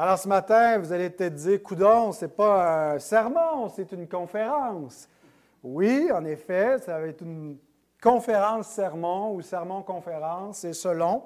[0.00, 4.06] Alors ce matin, vous allez peut-être dire, Coudon, ce n'est pas un sermon, c'est une
[4.06, 5.08] conférence.
[5.60, 7.58] Oui, en effet, ça va être une
[8.00, 11.24] conférence-sermon ou sermon-conférence, c'est selon.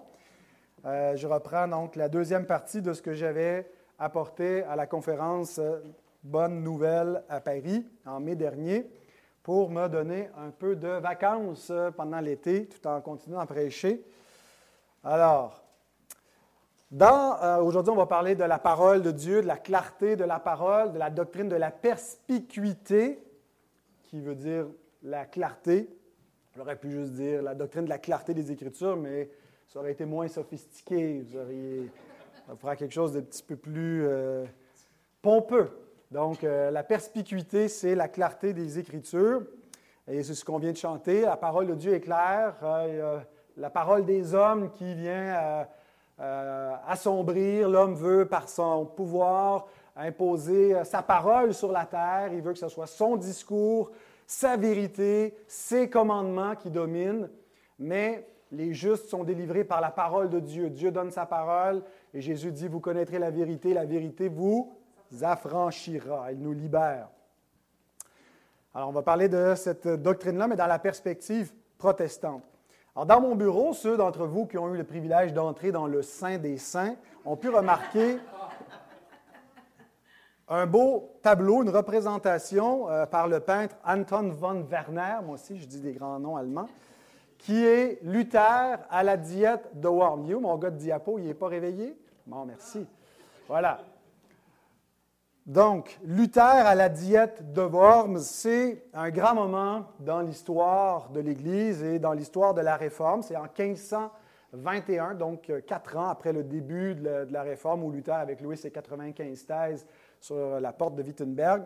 [0.86, 5.58] Euh, je reprends donc la deuxième partie de ce que j'avais apporté à la conférence
[5.58, 5.80] euh,
[6.22, 8.90] Bonne Nouvelle à Paris en mai dernier
[9.42, 14.02] pour me donner un peu de vacances euh, pendant l'été tout en continuant à prêcher.
[15.04, 15.62] Alors,
[16.92, 20.92] aujourd'hui, on va parler de la parole de Dieu, de la clarté de la parole,
[20.92, 23.22] de la doctrine de la perspicuité,
[24.02, 24.66] qui veut dire
[25.02, 25.88] la clarté.
[26.54, 29.30] J'aurais pu juste dire la doctrine de la clarté des Écritures, mais
[29.66, 31.22] ça aurait été moins sophistiqué.
[31.22, 31.90] Vous auriez,
[32.46, 34.44] ça fera quelque chose de petit peu plus euh,
[35.22, 35.70] pompeux.
[36.10, 39.44] Donc, euh, la perspicuité, c'est la clarté des Écritures.
[40.06, 41.22] Et c'est ce qu'on vient de chanter.
[41.22, 42.54] La parole de Dieu est claire.
[42.62, 43.18] Euh,
[43.56, 45.66] la parole des hommes qui vient
[46.18, 47.68] assombrir.
[47.68, 52.30] L'homme veut, par son pouvoir, imposer sa parole sur la terre.
[52.32, 53.90] Il veut que ce soit son discours,
[54.26, 57.28] sa vérité, ses commandements qui dominent.
[57.78, 60.70] Mais les justes sont délivrés par la parole de Dieu.
[60.70, 61.82] Dieu donne sa parole
[62.14, 64.72] et Jésus dit, vous connaîtrez la vérité, la vérité vous
[65.22, 66.32] affranchira.
[66.32, 67.08] Il nous libère.
[68.74, 72.44] Alors, on va parler de cette doctrine-là, mais dans la perspective protestante.
[72.94, 76.02] Alors, dans mon bureau, ceux d'entre vous qui ont eu le privilège d'entrer dans le
[76.02, 78.18] Saint des Saints ont pu remarquer
[80.46, 85.64] un beau tableau, une représentation euh, par le peintre Anton von Werner, moi aussi je
[85.64, 86.68] dis des grands noms allemands,
[87.38, 90.30] qui est Luther à la diète de Worms.
[90.40, 91.96] mon gars de diapo, il n'est pas réveillé?
[92.26, 92.86] Bon, merci.
[93.48, 93.80] Voilà.
[95.46, 101.82] Donc, Luther à la diète de Worms, c'est un grand moment dans l'histoire de l'Église
[101.82, 103.22] et dans l'histoire de la Réforme.
[103.22, 108.14] C'est en 1521, donc euh, quatre ans après le début de la, Réforme, où Luther,
[108.14, 109.86] avec Louis ses 95 thèses
[110.20, 111.64] sur la porte de Wittenberg,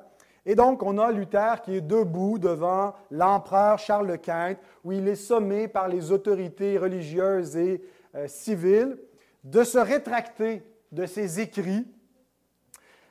[0.48, 4.54] et donc, on a Luther qui est debout devant l'empereur Charles Quint,
[4.84, 7.82] où il est sommé par les autorités religieuses et
[8.14, 8.96] euh, civiles
[9.42, 10.62] de se rétracter
[10.92, 11.84] de ses écrits,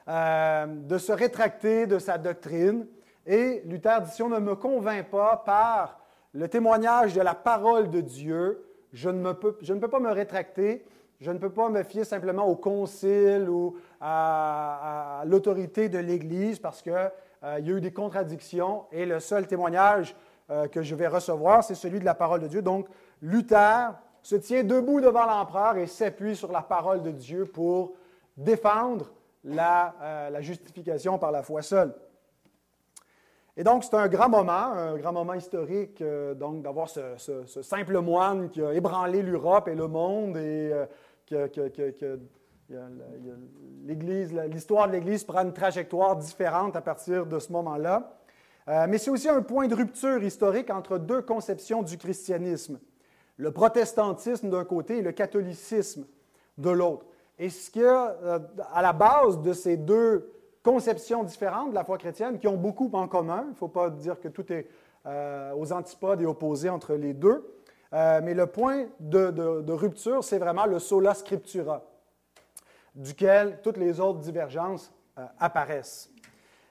[0.07, 2.85] euh, de se rétracter de sa doctrine.
[3.25, 5.99] Et Luther dit, si on ne me convainc pas par
[6.31, 8.63] le témoignage de la parole de Dieu,
[8.93, 9.53] je ne, peux,
[9.87, 10.85] pas me rétracter,
[11.19, 16.83] je ne peux pas me fier simplement au concile ou à, l'autorité de l'Église parce
[16.83, 16.91] que
[17.43, 20.15] euh, y a eu des contradictions et le seul témoignage
[20.51, 22.61] euh, que je vais recevoir, c'est celui de la parole de Dieu.
[22.61, 22.87] Donc,
[23.23, 27.93] Luther se tient debout devant l'empereur et s'appuie sur la parole de Dieu pour
[28.37, 29.11] défendre
[29.45, 31.93] la, euh, justification par la foi seule.
[33.57, 36.03] Et donc, c'est un grand moment, un grand moment historique,
[36.35, 37.15] donc d'avoir ce,
[37.61, 40.73] simple moine qui a ébranlé l'Europe et le monde et
[41.25, 41.47] qui, a,
[43.85, 48.17] l'Église, l'histoire de l'Église prend une trajectoire différente à partir de ce moment-là.
[48.67, 52.79] Euh, mais c'est aussi un point de rupture historique entre deux conceptions du christianisme.
[53.37, 56.05] Le protestantisme d'un côté et le catholicisme
[56.57, 57.05] de l'autre.
[57.37, 58.39] Et ce qu'il y a euh,
[58.73, 60.31] à la base de ces deux
[60.63, 63.89] conceptions différentes de la foi chrétienne, qui ont beaucoup en commun, il ne faut pas
[63.89, 64.67] dire que tout est
[65.05, 67.51] euh, aux antipodes et opposé entre les deux,
[67.91, 71.81] mais le point de, rupture, c'est vraiment le sola scriptura
[72.95, 76.09] duquel toutes les autres divergences euh, apparaissent.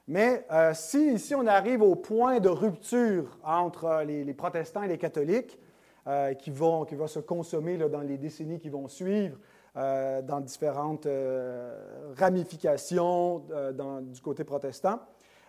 [0.07, 4.99] Mais euh, si ici on arrive au point de rupture entre les, protestants et les
[4.99, 5.59] catholiques,
[6.07, 9.39] euh, qui, vont, qui va se consommer dans les décennies qui vont suivre,
[9.75, 11.09] dans différentes
[12.17, 13.43] ramifications
[14.03, 15.01] du côté protestant,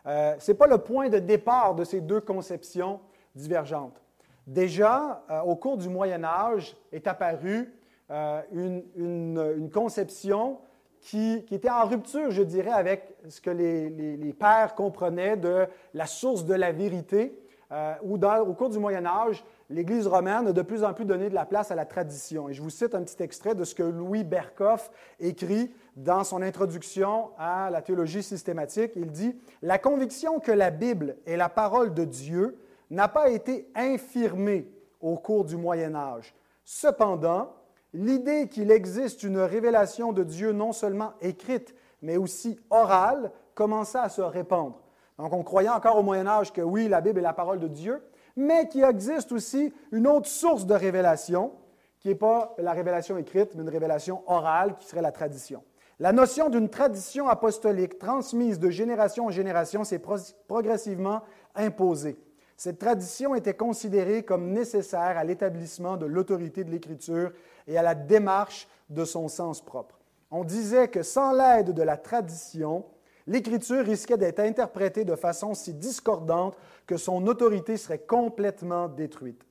[0.05, 2.99] ce n'est pas le point de départ de ces deux conceptions
[3.35, 4.01] divergentes.
[4.47, 7.71] Déjà, au cours du Moyen Âge est apparue
[8.09, 10.57] une, une, conception
[11.05, 16.45] qui, était en rupture, je dirais, avec ce que les, pères comprenaient de la source
[16.45, 17.39] de la vérité,
[17.71, 21.29] euh, où au cours du Moyen Âge, l'Église romaine a de plus en plus donné
[21.29, 22.49] de la place à la tradition.
[22.49, 26.41] Et je vous cite un petit extrait de ce que Louis Berkhoff écrit dans son
[26.41, 28.91] introduction à la théologie systématique.
[28.95, 32.57] Il dit, La conviction que la Bible est la parole de Dieu
[32.91, 34.69] n'a pas été infirmée
[35.01, 36.35] au cours du Moyen Âge.
[36.63, 37.53] Cependant,
[37.93, 44.09] l'idée qu'il existe une révélation de Dieu non seulement écrite, mais aussi orale, commença à
[44.09, 44.81] se répandre.
[45.17, 47.67] Donc on croyait encore au Moyen Âge que oui, la Bible est la parole de
[47.67, 48.01] Dieu,
[48.35, 51.53] mais qu'il existe aussi une autre source de révélation,
[51.99, 55.63] qui n'est pas la révélation écrite, mais une révélation orale, qui serait la tradition.
[55.99, 60.01] La notion d'une tradition apostolique transmise de génération en génération s'est
[60.47, 61.21] progressivement
[61.55, 62.17] imposée.
[62.57, 67.31] Cette tradition était considérée comme nécessaire à l'établissement de l'autorité de l'Écriture
[67.67, 69.99] et à la démarche de son sens propre.
[70.31, 72.85] On disait que sans l'aide de la tradition,
[73.27, 79.45] l'Écriture risquait d'être interprétée de façon si discordante que son autorité serait complètement détruite.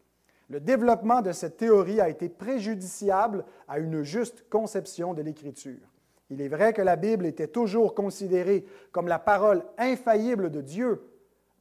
[0.49, 5.81] Le développement de cette théorie a été préjudiciable à une juste conception de l'Écriture.
[6.31, 11.03] Il est vrai que la Bible était toujours considérée comme la parole infaillible de Dieu,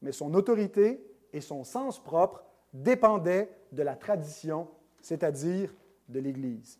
[0.02, 2.44] mais son autorité et son sens propre
[2.74, 4.68] dépendaient de la tradition,
[5.02, 5.74] c'est-à-dire
[6.10, 6.80] de l'Église.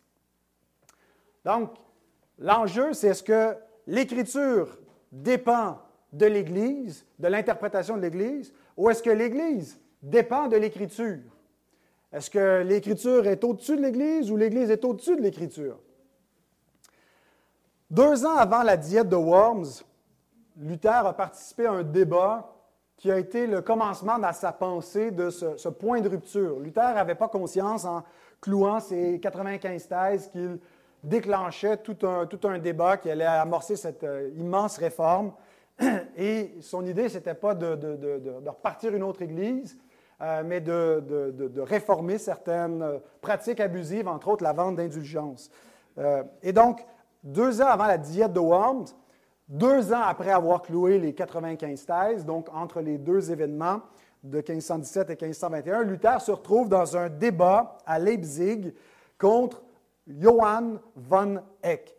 [1.44, 1.70] Donc,
[2.38, 3.56] l'enjeu, c'est est-ce que
[3.86, 4.78] l'Écriture
[5.14, 5.78] dépend
[6.12, 11.20] de l'Église, de l'interprétation de l'Église, ou est-ce que l'Église dépend de l'Écriture?
[12.12, 15.78] Est-ce que l'Écriture est au-dessus de l'Église ou l'Église est au-dessus de l'Écriture?
[17.90, 19.82] Deux ans avant la diète de Worms,
[20.56, 22.52] Luther a participé à un débat
[22.96, 26.58] qui a été le commencement dans sa pensée de ce, point de rupture.
[26.60, 28.02] Luther n'avait pas conscience en
[28.40, 30.58] clouant ses 95 thèses qu'il
[31.04, 35.32] déclenchait tout un, tout un, débat qui allait amorcer cette euh, immense réforme.
[36.16, 39.76] Et son idée, ce n'était pas de, de, de, de, repartir une autre Église,
[40.22, 45.50] euh, mais de, réformer certaines euh, pratiques abusives, entre autres la vente d'indulgences.
[46.42, 46.84] et donc,
[47.22, 48.86] deux ans avant la diète de Worms,
[49.48, 53.80] deux ans après avoir cloué les 95 thèses, donc entre les deux événements
[54.22, 58.74] de 1517 et 1521, Luther se retrouve dans un débat à Leipzig
[59.18, 59.62] contre
[60.06, 61.96] Johann von Eck.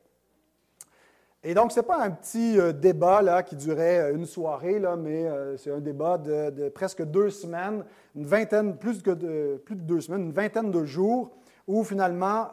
[1.48, 4.80] Et donc, ce n'est pas un petit euh, débat là, qui durait euh, une soirée,
[4.80, 7.86] là, mais euh, c'est un débat de, presque deux semaines,
[8.16, 11.38] une vingtaine, plus, que de, plus de deux semaines, une vingtaine de jours,
[11.68, 12.50] où finalement,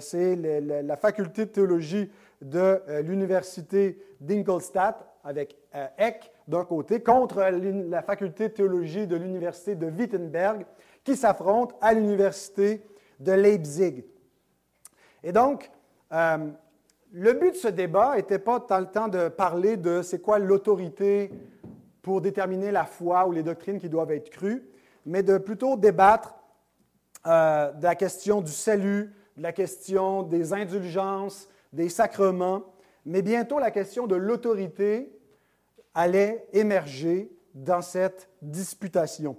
[0.00, 5.58] c'est la faculté de théologie de l'université d'Ingolstadt avec
[5.98, 10.64] Eck d'un côté, contre la faculté de théologie de l'université de Wittenberg,
[11.04, 12.80] qui s'affrontent à l'université
[13.20, 14.02] de Leipzig.
[15.28, 15.70] Et donc,
[16.10, 20.38] le but de ce débat n'était pas tant le temps de parler de c'est quoi
[20.38, 21.30] l'autorité
[22.00, 24.66] pour déterminer la foi ou les doctrines qui doivent être crues,
[25.04, 26.34] mais de plutôt débattre
[27.26, 32.62] euh, de la question du salut, de la question des indulgences, des sacrements,
[33.04, 35.12] mais bientôt la question de l'autorité
[35.92, 39.36] allait émerger dans cette disputation.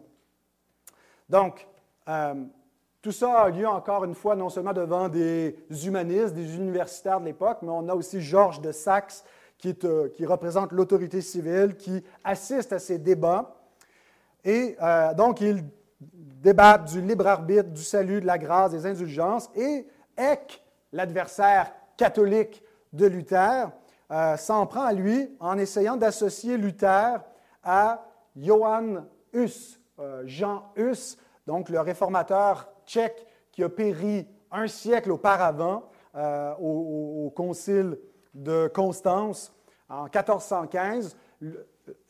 [1.30, 1.68] Donc,
[2.07, 2.36] euh,
[3.01, 5.56] tout ça a lieu encore une fois non seulement devant des
[5.86, 9.24] humanistes, des universitaires de l'époque, mais on a aussi Georges de Saxe
[9.57, 13.56] qui, euh, représente l'autorité civile, qui assiste à ces débats.
[14.44, 15.63] Et euh, donc, ils
[16.00, 19.50] débattent du libre arbitre, du salut, de la grâce, des indulgences.
[19.56, 19.86] Et
[20.18, 20.63] Eck,
[20.94, 22.63] l'adversaire catholique
[22.94, 23.69] de Luther,
[24.12, 27.22] euh, s'en prend à lui en essayant d'associer Luther
[27.63, 28.06] à
[28.36, 29.80] Johann Hus,
[30.24, 35.83] Jean Hus, donc le réformateur tchèque qui a péri un siècle auparavant
[36.15, 37.97] euh, au, concile
[38.33, 39.53] de Constance
[39.88, 41.15] en 1415.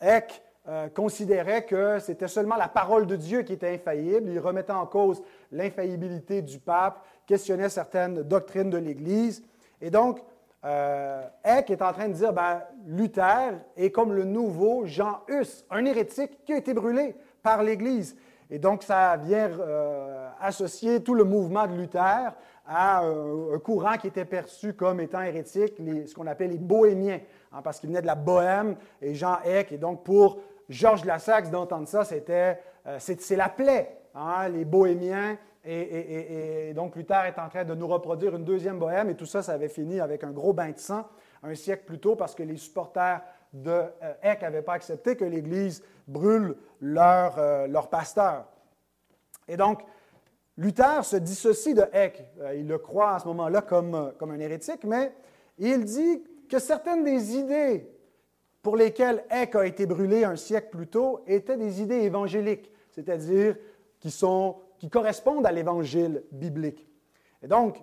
[0.01, 4.29] Eck euh, considérait que c'était seulement la parole de Dieu qui était infaillible.
[4.29, 5.21] Il remettait en cause
[5.51, 9.43] l'infaillibilité du pape, questionnait certaines doctrines de l'Église.
[9.81, 10.21] Et donc,
[10.65, 15.65] euh, Eck est en train de dire, ben, Luther est comme le nouveau Jean Hus,
[15.69, 18.15] un hérétique qui a été brûlé par l'Église.
[18.49, 22.33] Et donc, ça vient euh, associer tout le mouvement de Luther
[22.65, 27.19] à euh, un courant qui était perçu comme étant hérétique, ce qu'on appelle les bohémiens,
[27.51, 29.72] hein, parce qu'il venait de la Bohème et Jean Eck.
[29.72, 35.38] Et donc, pour Georges Lassax d'entendre ça, c'était euh, c'est la plaie, hein, les bohémiens.
[35.65, 39.43] Et, donc, Luther est en train de nous reproduire une deuxième bohème, et tout ça,
[39.43, 41.05] ça avait fini avec un gros bain de sang
[41.43, 43.22] un siècle plus tôt, parce que les supporters
[43.53, 43.84] de
[44.22, 48.46] Eck n'avaient pas accepté que l'Église brûle leur, euh, leur pasteur.
[49.48, 49.81] Et donc,
[50.60, 52.22] Luther se dissocie de Eck.
[52.42, 55.13] Euh, il le croit à ce moment-là comme, euh, comme un hérétique, mais
[55.58, 57.89] il dit que certaines des idées
[58.62, 63.56] pour lesquelles Eck a été brûlé un siècle plus tôt étaient des idées évangéliques, c'est-à-dire
[64.01, 64.58] qui, sont,
[64.92, 66.86] correspondent à l'évangile biblique.
[67.42, 67.82] Et donc,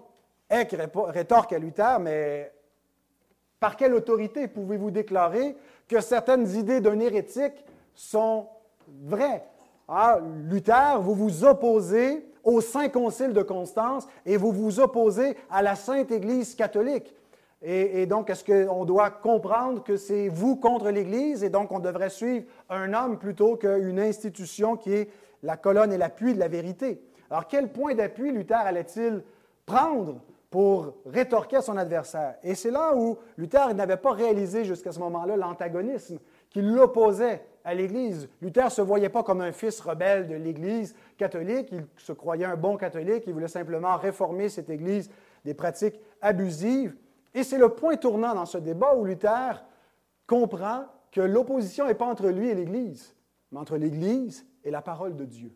[0.50, 2.52] Eck rétorque à Luther, mais
[3.59, 5.56] par quelle autorité pouvez-vous déclarer
[5.88, 7.64] que certaines idées d'un hérétique
[7.95, 8.49] sont
[8.87, 9.49] vraies?
[9.88, 15.60] Ah, Luther, vous vous opposez au Saint Concile de Constance et vous vous opposez à
[15.60, 17.14] la Sainte Église catholique.
[17.60, 22.10] Et, donc, est-ce qu'on doit comprendre que c'est vous contre l'Église et donc on devrait
[22.10, 25.10] suivre un homme plutôt qu'une institution qui est
[25.42, 27.02] la colonne et l'appui de la vérité?
[27.28, 29.24] Alors, quel point d'appui Luther allait-il
[29.64, 32.36] prendre pour rétorquer à son adversaire?
[32.44, 36.18] Et c'est là où Luther n'avait pas réalisé jusqu'à ce moment-là l'antagonisme
[36.50, 38.28] qui l'opposait à l'Église.
[38.40, 42.44] Luther ne se voyait pas comme un fils rebelle de l'Église catholique, il se croyait
[42.44, 45.11] un bon catholique, il voulait simplement réformer cette Église
[45.44, 46.96] des pratiques abusives.
[47.35, 49.64] Et c'est le point tournant dans ce débat où Luther
[50.28, 53.16] comprend que l'opposition n'est pas entre lui et l'Église,
[53.50, 55.52] mais entre l'Église et la parole de Dieu.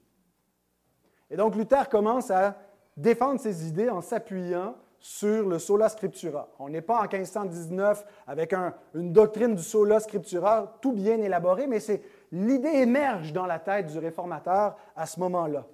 [1.31, 2.59] Et donc Luther commence à
[2.97, 6.49] défendre ses idées en s'appuyant sur le sola scriptura.
[6.59, 11.81] On n'est pas en 1519 avec une doctrine du sola scriptura tout bien élaborée, mais
[11.81, 15.67] c'est l'idée émerge dans la tête du réformateur à ce moment-là.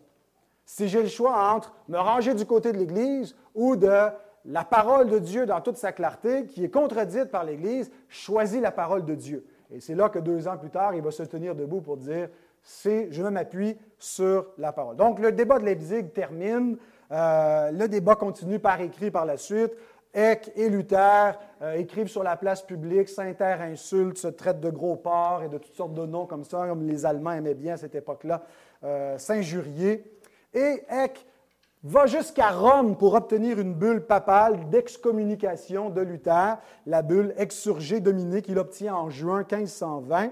[0.64, 4.09] Si j'ai le choix entre me ranger du côté de l'Église ou de
[4.45, 8.71] la parole de Dieu dans toute sa clarté, qui est contredite par l'Église, choisis la
[8.71, 9.45] parole de Dieu.
[9.73, 12.28] Et c'est là que deux ans plus tard, il va se tenir debout pour dire,
[12.62, 14.97] c'est, je m'appuie sur la parole.
[14.97, 16.76] Donc, le débat de Leipzig termine.
[17.12, 19.72] Euh, le débat continue par écrit par la suite.
[20.16, 24.96] Eck et Luther euh, écrivent sur la place publique, Saint-Terre insulte, se traite de gros
[24.96, 27.76] porcs et de toutes sortes de noms comme ça, comme les Allemands aimaient bien à
[27.76, 28.42] cette époque-là,
[28.82, 30.10] euh, s'injurier.
[30.54, 31.26] Et Eck
[31.84, 38.46] va jusqu'à Rome pour obtenir une bulle papale d'excommunication de Luther, la bulle Exsurgé Dominique
[38.46, 40.30] qu'il obtient en juin 1520.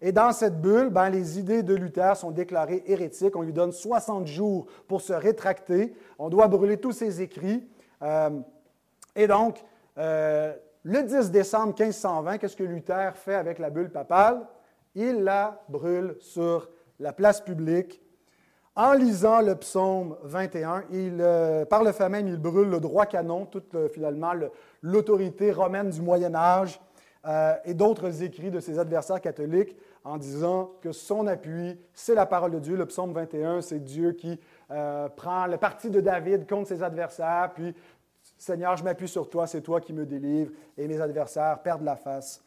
[0.00, 3.34] Et dans cette bulle, ben, les idées de Luther sont déclarées hérétiques.
[3.34, 5.92] On lui donne 60 jours pour se rétracter.
[6.18, 7.68] On doit brûler tous ses écrits.
[8.02, 8.30] Euh,
[9.16, 9.64] et donc,
[9.98, 14.46] euh, le 10 décembre 1520, qu'est-ce que Luther fait avec la bulle papale?
[14.94, 18.00] Il la brûle sur la place publique.
[18.76, 23.06] En lisant le psaume 21, il, euh, par le fait même, il brûle le droit
[23.06, 24.30] canon, toute finalement
[24.82, 26.80] l'autorité romaine du Moyen Âge
[27.64, 32.52] et d'autres écrits de ses adversaires catholiques en disant que son appui, c'est la parole
[32.52, 32.76] de Dieu.
[32.76, 34.38] Le psaume 21, c'est Dieu qui
[34.70, 37.74] euh, prend le parti de David contre ses adversaires, puis
[38.36, 41.96] Seigneur, je m'appuie sur toi, c'est toi qui me délivres, et mes adversaires perdent la
[41.96, 42.42] face.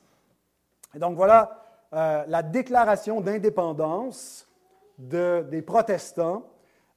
[0.96, 1.62] Et donc voilà
[1.94, 4.48] euh, la déclaration d'indépendance
[4.98, 6.44] des protestants.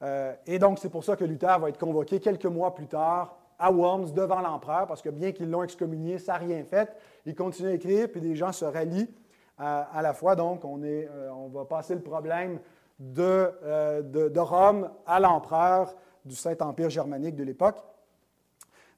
[0.03, 3.37] Euh, et donc c'est pour ça que Luther va être convoqué quelques mois plus tard
[3.59, 6.95] à Worms devant l'empereur, parce que bien qu'ils l'ont excommunié, ça n'a rien fait.
[7.25, 9.09] Il continue à écrire, puis des gens se rallient
[9.59, 10.37] à, la fois.
[10.37, 12.59] Donc, on, est, euh, on, va passer le problème
[13.19, 15.95] euh, de, de, Rome à l'empereur
[16.25, 17.83] du Saint-Empire germanique de l'époque.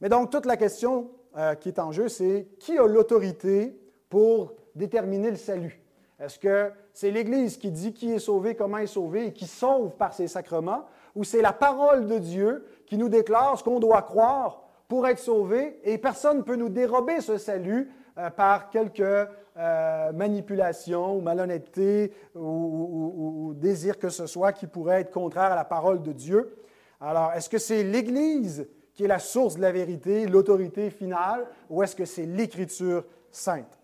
[0.01, 4.55] Mais donc, toute la question euh, qui est en jeu, c'est qui a l'autorité pour
[4.75, 5.81] déterminer le salut?
[6.19, 9.97] Est-ce que c'est l'Église qui dit qui est sauvé, comment est sauvé et qui sauve
[9.97, 14.03] par ses sacrements, ou c'est la parole de Dieu qui nous déclare ce qu'on doit
[14.03, 17.91] croire pour être sauvé et personne ne peut nous dérober ce salut
[18.37, 25.53] par quelque euh, manipulation ou malhonnêteté ou, désir que ce soit qui pourrait être contraire
[25.53, 26.57] à la parole de Dieu.
[27.01, 31.83] Alors, est-ce que c'est l'Église qui est la source de la vérité, l'autorité finale, ou
[31.83, 33.79] est-ce que c'est l'Écriture sainte?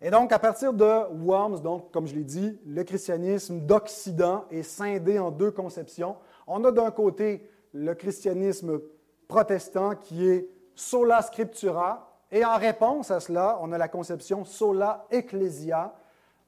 [0.00, 4.62] Et donc, à partir de Worms, donc, comme je l'ai dit, le christianisme d'Occident est
[4.62, 6.16] scindé en deux conceptions.
[6.46, 8.80] On a d'un côté le christianisme
[9.26, 15.06] protestant qui est sola scriptura, et en réponse à cela, on a la conception sola
[15.10, 15.94] ecclesia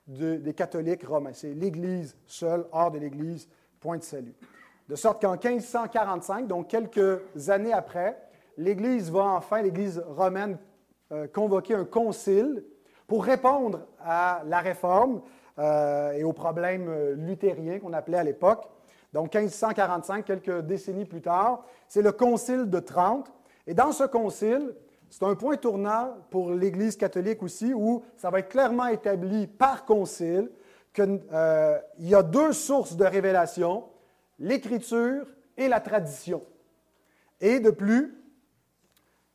[0.07, 1.33] des catholiques romains.
[1.33, 3.49] C'est l'Église seule, hors de l'Église,
[3.81, 4.35] point de salut.
[4.89, 8.21] De sorte qu'en 1545, donc quelques années après,
[8.57, 10.59] l'Église va enfin, l'Église romaine,
[11.13, 12.65] euh, convoquer un concile
[13.07, 15.23] pour répondre à la réforme
[15.59, 18.69] euh, et aux problèmes euh, luthériens qu'on appelait à l'époque.
[19.13, 23.33] Donc 1545, quelques décennies plus tard, c'est le concile de Trente.
[23.67, 24.75] Et dans ce concile,
[25.11, 29.85] c'est un point tournant pour l'Église catholique aussi, où ça va être clairement établi par
[29.85, 30.49] concile
[30.95, 33.85] qu'il euh, y a deux sources de révélation,
[34.39, 35.27] l'Écriture
[35.57, 36.43] et la tradition.
[37.41, 38.17] Et de plus,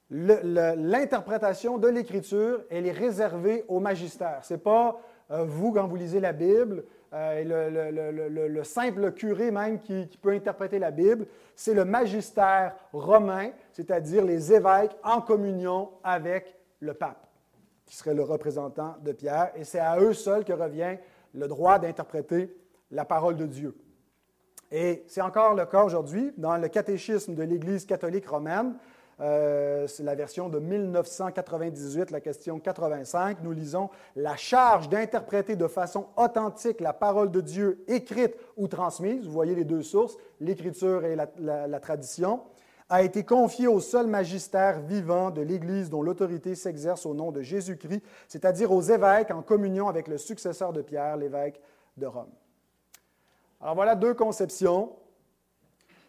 [0.10, 4.40] l'interprétation de l'Écriture, elle est réservée au magistère.
[4.44, 5.00] Ce n'est pas
[5.32, 10.80] euh, vous, quand vous lisez la Bible, euh, le, simple curé même qui, peut interpréter
[10.80, 17.28] la Bible, c'est le magistère romain, c'est-à-dire les évêques en communion avec le pape,
[17.86, 20.96] qui serait le représentant de Pierre, et c'est à eux seuls que revient
[21.34, 22.56] le droit d'interpréter
[22.90, 23.76] la parole de Dieu.
[24.72, 28.76] Et c'est encore le cas aujourd'hui dans le catéchisme de l'Église catholique romaine.
[29.20, 33.40] Euh, c'est la version de 1998, la question 85.
[33.44, 39.26] Nous lisons La charge d'interpréter de façon authentique la parole de Dieu écrite ou transmise,
[39.26, 42.42] vous voyez les deux sources, l'écriture et la, tradition,
[42.90, 47.42] a été confiée au seul magistère vivant de l'Église dont l'autorité s'exerce au nom de
[47.42, 51.60] Jésus-Christ, c'est-à-dire aux évêques en communion avec le successeur de Pierre, l'évêque
[51.98, 52.32] de Rome.
[53.60, 54.92] Alors voilà deux conceptions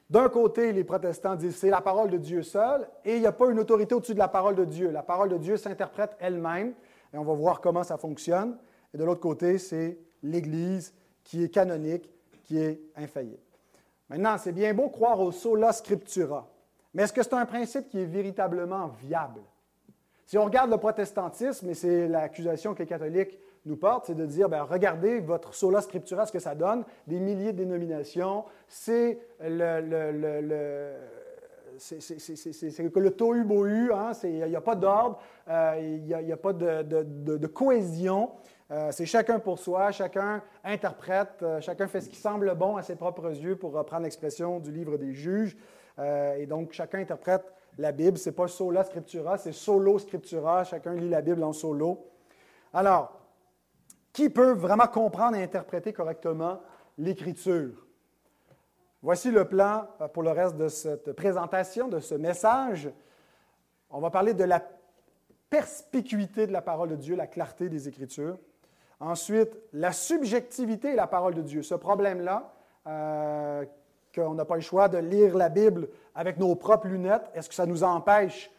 [0.08, 3.32] d'un côté, les protestants disent c'est la parole de Dieu seul, et il n'y a
[3.32, 4.90] pas une autorité au-dessus de la parole de Dieu.
[4.90, 6.74] La parole de Dieu s'interprète elle-même,
[7.12, 8.56] et on va voir comment ça fonctionne.
[8.94, 12.08] Et de l'autre côté, c'est l'Église qui est canonique,
[12.44, 13.42] qui est infaillible.
[14.08, 16.48] Maintenant, c'est bien beau croire au sola scriptura,
[16.96, 19.42] mais est-ce que c'est un principe qui est véritablement viable?
[20.24, 24.24] Si on regarde le protestantisme, et c'est l'accusation que les catholiques nous portent, c'est de
[24.24, 29.18] dire, ben, regardez votre sola scriptura, ce que ça donne, des milliers de dénominations, c'est
[29.42, 29.82] le,
[32.88, 35.18] que le tohu bohu, hein, il n'y a, pas d'ordre,
[35.50, 38.30] euh, il n'y a, pas de cohésion.
[38.72, 42.82] Euh, c'est chacun pour soi, chacun interprète, euh, chacun fait ce qui semble bon à
[42.82, 45.56] ses propres yeux, pour reprendre l'expression du livre des juges.
[45.98, 48.18] Et donc, chacun interprète la Bible.
[48.18, 50.64] Ce n'est pas sola scriptura, c'est solo scriptura.
[50.64, 52.06] Chacun lit la Bible en solo.
[52.72, 53.20] Alors,
[54.12, 56.60] qui peut vraiment comprendre et interpréter correctement
[56.98, 57.86] l'Écriture?
[59.02, 62.90] Voici le plan euh, pour le reste de cette présentation, de ce message.
[63.90, 64.62] On va parler de la
[65.48, 68.38] perspicuité de la parole de Dieu, la clarté des Écritures.
[68.98, 71.62] Ensuite, la subjectivité de la parole de Dieu.
[71.62, 72.52] Ce problème-là,
[72.86, 73.64] euh,
[74.16, 77.54] qu'on n'a pas le choix de lire la Bible avec nos propres lunettes, est-ce que
[77.54, 78.50] ça nous empêche,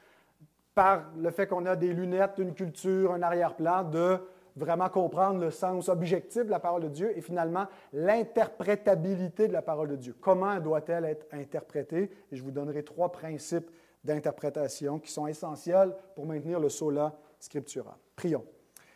[0.76, 4.20] par le fait qu'on a des lunettes, une culture, un arrière-plan, de
[4.56, 9.62] vraiment comprendre le sens objectif de la parole de Dieu et finalement l'interprétabilité de la
[9.62, 10.16] parole de Dieu?
[10.20, 12.12] Comment doit-elle être interprétée?
[12.32, 13.70] Et je vous donnerai trois principes
[14.04, 17.98] d'interprétation qui sont essentiels pour maintenir le sola scriptura.
[18.16, 18.46] Prions.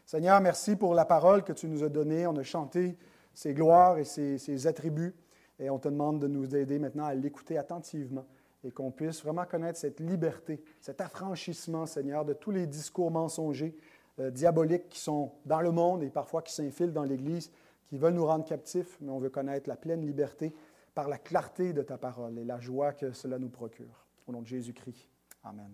[0.06, 2.28] Seigneur, merci pour la parole que tu nous as donnée.
[2.28, 2.98] On a chanté
[3.34, 5.16] ses gloires et ses, ses attributs.
[5.60, 8.26] Et on te demande de nous aider maintenant à l'écouter attentivement
[8.64, 13.76] et qu'on puisse vraiment connaître cette liberté, cet affranchissement, Seigneur, de tous les discours mensongers,
[14.20, 17.52] euh, diaboliques qui sont dans le monde et parfois qui s'infilent dans l'Église,
[17.88, 20.54] qui veulent nous rendre captifs, mais on veut connaître la pleine liberté
[20.94, 24.06] par la clarté de ta parole et la joie que cela nous procure.
[24.28, 25.10] Au nom de Jésus-Christ.
[25.44, 25.72] Amen.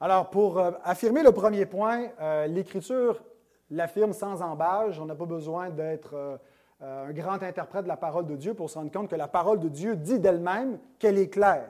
[0.00, 3.22] Alors, pour euh, affirmer le premier point, euh, l'Écriture
[3.70, 4.98] l'affirme sans embâge.
[4.98, 6.40] On n'a pas besoin d'être
[6.82, 9.28] euh, un grand interprète de la parole de Dieu pour se rendre compte que la
[9.28, 11.68] parole de Dieu dit d'elle-même qu'elle est claire.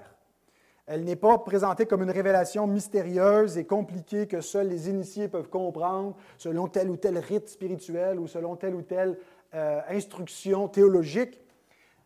[0.87, 5.49] Elle n'est pas présentée comme une révélation mystérieuse et compliquée que seuls les initiés peuvent
[5.49, 9.19] comprendre selon tel ou tel rite spirituel ou selon telle ou telle
[9.55, 11.39] euh, instruction théologique.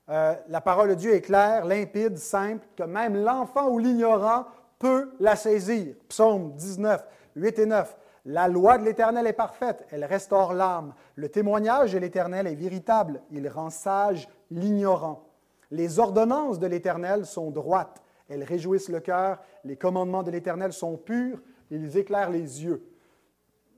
[0.09, 4.47] Euh, la parole de Dieu est claire, limpide, simple, que même l'enfant ou l'ignorant
[4.79, 5.95] peut la saisir.
[6.09, 7.05] Psaume 19,
[7.37, 7.97] 8 et 9.
[8.29, 10.95] La loi de l'Éternel est parfaite, elle restaure l'âme.
[11.15, 15.29] Le témoignage de l'Éternel est véritable, il rend sage l'ignorant.
[15.71, 19.39] Les ordonnances de l'Éternel sont droites, elles réjouissent le cœur.
[19.63, 22.85] Les commandements de l'Éternel sont purs, ils éclairent les yeux.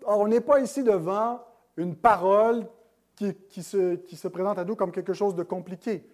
[0.06, 1.40] Or, on n'est pas ici devant
[1.76, 2.66] une parole
[3.16, 6.08] qui, se, qui se présente à nous comme quelque chose de compliqué.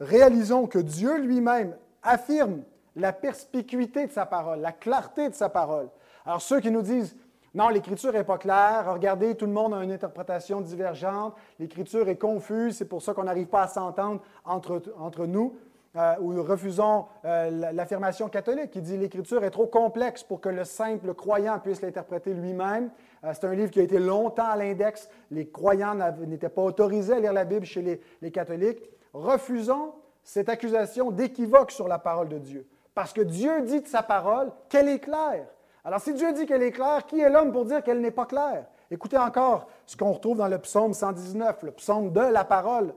[0.00, 2.62] Réalisons que Dieu lui-même affirme
[2.96, 5.90] la perspicuité de sa parole, la clarté de sa parole.
[6.24, 7.14] Alors ceux qui nous disent
[7.54, 8.92] non, l'Écriture n'est pas claire.
[8.92, 11.34] Regardez, tout le monde a une interprétation divergente.
[11.60, 12.76] L'Écriture est confuse.
[12.76, 15.56] C'est pour ça qu'on n'arrive pas à s'entendre entre, entre nous.
[15.96, 20.64] Euh, ou refusons euh, l'affirmation catholique qui dit l'Écriture est trop complexe pour que le
[20.64, 22.90] simple croyant puisse l'interpréter lui-même.
[23.22, 25.08] Euh, c'est un livre qui a été longtemps à l'index.
[25.30, 25.94] Les croyants
[26.26, 28.82] n'étaient pas autorisés à lire la Bible chez les, les catholiques.
[29.12, 29.92] Refusons
[30.24, 32.66] cette accusation d'équivoque sur la parole de Dieu.
[32.92, 35.46] Parce que Dieu dit de sa parole qu'elle est claire.
[35.86, 38.24] Alors, si Dieu dit qu'elle est claire, qui est l'homme pour dire qu'elle n'est pas
[38.24, 38.66] claire?
[38.90, 42.94] Écoutez encore ce qu'on retrouve dans le psaume 119, le psaume de la parole,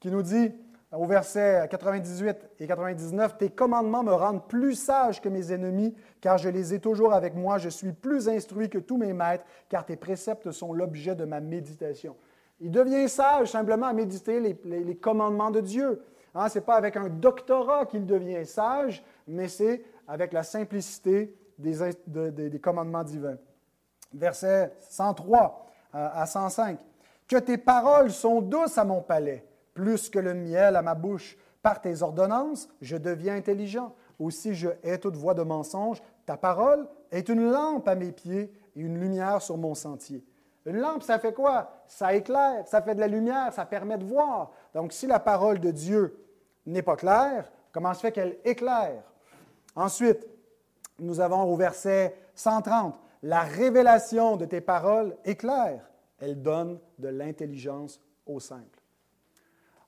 [0.00, 0.50] qui nous dit
[0.90, 6.38] au verset 98 et 99, Tes commandements me rendent plus sage que mes ennemis, car
[6.38, 7.58] je les ai toujours avec moi.
[7.58, 11.40] Je suis plus instruit que tous mes maîtres, car tes préceptes sont l'objet de ma
[11.40, 12.16] méditation.
[12.60, 16.02] Il devient sage simplement à méditer les, commandements de Dieu.
[16.34, 21.34] Hein, Ce n'est pas avec un doctorat qu'il devient sage, mais c'est avec la simplicité
[21.58, 23.36] des, commandements divins.
[24.12, 26.78] Verset 103 à 105.
[27.26, 31.36] Que tes paroles sont douces à mon palais, plus que le miel à ma bouche.
[31.62, 33.94] Par tes ordonnances, je deviens intelligent.
[34.18, 36.02] Aussi, je hais toute voix de mensonge.
[36.26, 40.24] Ta parole est une lampe à mes pieds et une lumière sur mon sentier.
[40.66, 41.70] Une lampe, ça fait quoi?
[41.86, 44.50] Ça éclaire, ça fait de la lumière, ça permet de voir.
[44.74, 46.18] Donc, si la parole de Dieu
[46.66, 49.02] n'est pas claire, comment se fait qu'elle éclaire?
[49.76, 50.26] Ensuite,
[50.98, 57.08] nous avons au verset 130, la révélation de tes paroles est claire, elle donne de
[57.08, 58.80] l'intelligence au simple.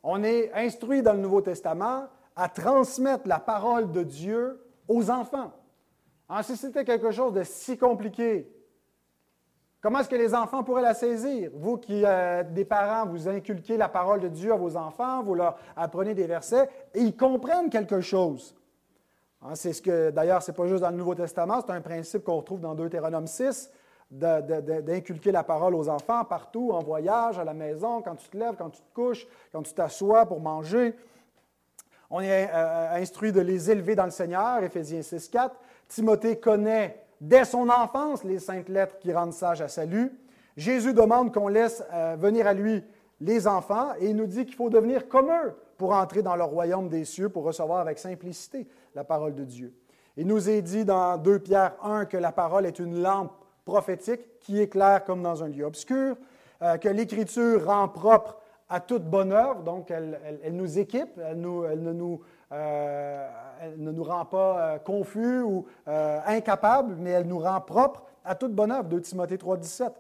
[0.03, 5.53] On est instruit dans le Nouveau Testament à transmettre la parole de Dieu aux enfants.
[6.43, 8.53] Si c'était quelque chose de si compliqué,
[9.81, 11.51] comment est-ce que les enfants pourraient la saisir?
[11.55, 15.35] Vous qui êtes des parents, vous inculquez la parole de Dieu à vos enfants, vous
[15.35, 18.57] leur apprenez des versets, et ils comprennent quelque chose.
[19.43, 21.81] Hein, c'est ce que, d'ailleurs, ce n'est pas juste dans le Nouveau Testament, c'est un
[21.81, 23.71] principe qu'on retrouve dans Deutéronome 6,
[24.11, 28.55] d'inculquer la parole aux enfants partout, en voyage, à la maison, quand tu te lèves,
[28.57, 30.95] quand tu te couches, quand tu t'assois pour manger.
[32.09, 35.57] On est euh, instruit de les élever dans le Seigneur, Éphésiens 6, 4.
[35.89, 40.13] Timothée connaît dès son enfance les saintes lettres qui rendent sage à salut.
[40.57, 42.85] Jésus demande qu'on laisse euh, venir à lui
[43.21, 46.45] les enfants et il nous dit qu'il faut devenir comme eux pour entrer dans le
[46.45, 49.75] royaume des cieux, pour recevoir avec simplicité la parole de Dieu.
[50.17, 53.33] Il nous est dit dans 2 Pierre 1 que la parole est une lampe
[53.67, 56.17] prophétique qui éclaire comme dans un lieu obscur,
[56.63, 60.19] euh, que l'Écriture rend propre à toute bonne œuvre, donc elle,
[60.53, 63.29] nous équipe, elle, ne nous, euh,
[63.77, 68.55] ne nous rend pas euh, confus ou incapables, mais elle nous rend propre à toute
[68.55, 69.93] bonne œuvre, 2 Timothée 3, 17.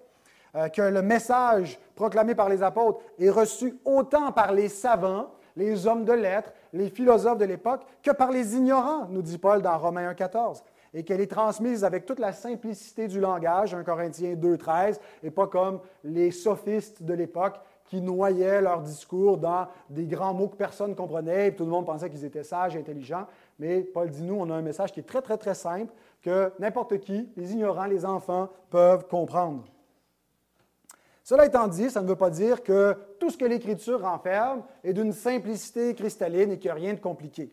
[0.72, 6.04] que le message proclamé par les apôtres est reçu autant par les savants, les hommes
[6.04, 10.08] de lettres, les philosophes de l'époque, que par les ignorants, nous dit Paul dans Romains
[10.08, 10.62] 1, 14
[10.96, 15.30] et qu'elle est transmise avec toute la simplicité du langage, 1 Corinthiens 2, 13, et
[15.30, 20.56] pas comme les sophistes de l'époque qui noyaient leur discours dans des grands mots que
[20.56, 23.26] personne ne comprenait, et tout le monde pensait qu'ils étaient sages et intelligents.
[23.58, 25.92] Mais Paul dit, nous, on a un message qui est très, très, très simple,
[26.22, 29.64] que n'importe qui, les ignorants, les enfants, peuvent comprendre.
[31.26, 34.92] Cela étant dit, ça ne veut pas dire que tout ce que l'Écriture renferme est
[34.92, 37.52] d'une simplicité cristalline et qu'il n'y a rien de compliqué.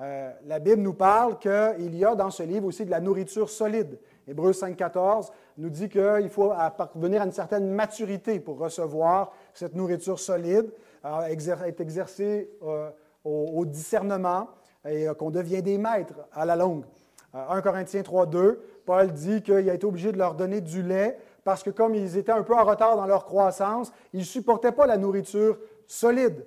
[0.00, 3.50] Euh, la Bible nous parle qu'il y a dans ce livre aussi de la nourriture
[3.50, 3.98] solide.
[4.28, 10.20] Hébreu 5.14 nous dit qu'il faut parvenir à une certaine maturité pour recevoir cette nourriture
[10.20, 10.70] solide,
[11.02, 12.90] être exercé euh,
[13.24, 14.50] au, discernement
[14.88, 16.84] et euh, qu'on devient des maîtres à la longue.
[17.32, 21.18] 1 Corinthiens 3.2, Paul dit qu'il a été obligé de leur donner du lait
[21.50, 24.70] parce que comme ils étaient un peu en retard dans leur croissance, ils ne supportaient
[24.70, 26.46] pas la nourriture solide.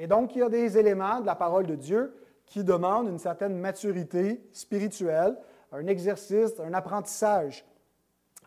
[0.00, 2.12] et donc, il y a des éléments de la parole de Dieu
[2.44, 5.36] qui demande une certaine maturité spirituelle,
[5.70, 7.64] un exercice, un apprentissage.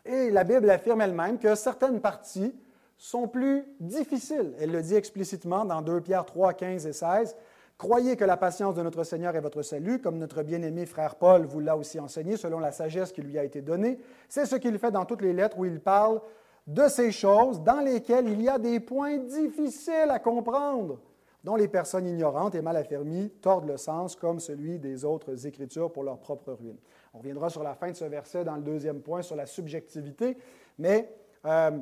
[0.04, 2.54] Et la Bible affirme elle-même que certaines parties
[2.98, 4.52] sont plus difficiles.
[4.60, 7.34] Elle le dit explicitement dans 2 Pierre 3, 15 et 16.
[7.76, 11.44] Croyez que la patience de notre Seigneur est votre salut, comme notre bien-aimé frère Paul
[11.44, 13.98] vous l'a aussi enseigné selon la sagesse qui lui a été donnée.
[14.28, 16.20] C'est ce qu'il fait dans toutes les lettres où il parle
[16.66, 21.00] de ces choses dans lesquelles il y a des points difficiles à comprendre
[21.42, 25.92] dont les personnes ignorantes et mal affermies tordent le sens comme celui des autres Écritures
[25.92, 26.78] pour leur propre ruine.
[27.12, 30.38] On reviendra sur la fin de ce verset dans le deuxième point sur la subjectivité,
[30.78, 31.78] mais euh,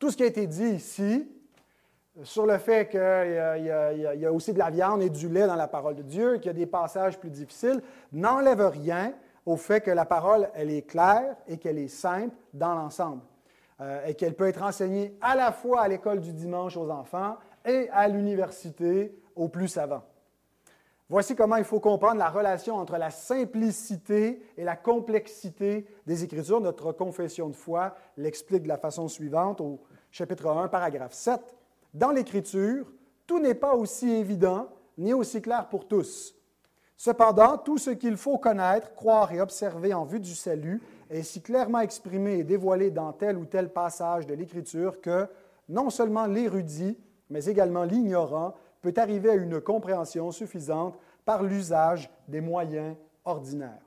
[0.00, 1.28] tout ce qui a été dit ici
[2.22, 5.68] sur le fait qu'il y, a aussi de la viande et du lait dans la
[5.68, 9.12] parole de Dieu, qu'il y a des passages plus difficiles, n'enlève rien
[9.46, 13.22] au fait que la parole, elle est claire et qu'elle est simple dans l'ensemble.
[13.80, 17.36] Euh, et qu'elle peut être enseignée à la fois à l'école du dimanche aux enfants,
[17.64, 20.04] et à l'université aux plus savants.
[21.08, 26.60] Voici comment il faut comprendre la relation entre la simplicité et la complexité des Écritures.
[26.60, 31.40] Notre confession de foi l'explique de la façon suivante au chapitre 1, paragraphe 7.
[31.94, 32.92] Dans l'Écriture,
[33.26, 36.34] tout n'est pas aussi évident ni aussi clair pour tous.
[36.96, 41.40] Cependant, tout ce qu'il faut connaître, croire et observer en vue du salut est si
[41.40, 45.28] clairement exprimé et dévoilé dans tel ou tel passage de l'Écriture que
[45.68, 46.98] non seulement l'érudit,
[47.30, 53.82] mais également l'ignorant, peut arriver à une compréhension suffisante par l'usage des moyens ordinaires.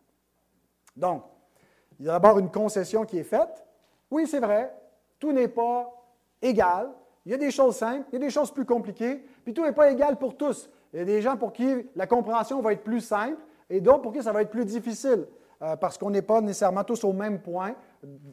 [0.96, 1.24] Donc,
[2.00, 3.64] il y a d'abord une concession qui est faite.
[4.10, 4.74] Oui, c'est vrai,
[5.20, 5.94] tout n'est pas
[6.42, 6.90] égal.
[7.28, 9.62] Il y a des choses simples, il y a des choses plus compliquées, puis tout
[9.66, 10.70] n'est pas égal pour tous.
[10.94, 14.04] Il y a des gens pour qui la compréhension va être plus simple et d'autres
[14.04, 15.28] pour qui ça va être plus difficile,
[15.62, 17.76] euh, parce qu'on n'est pas nécessairement tous au même point,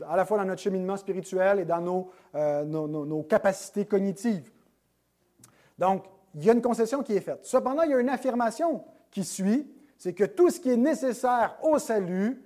[0.08, 4.52] à la fois dans notre cheminement spirituel et dans nos, euh, nos capacités cognitives.
[5.76, 6.04] Donc,
[6.36, 7.40] il y a une concession qui est faite.
[7.42, 11.58] Cependant, il y a une affirmation qui suit, c'est que tout ce qui est nécessaire
[11.64, 12.40] au salut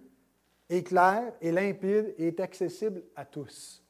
[0.71, 3.85] est clair et limpide et est accessible à tous.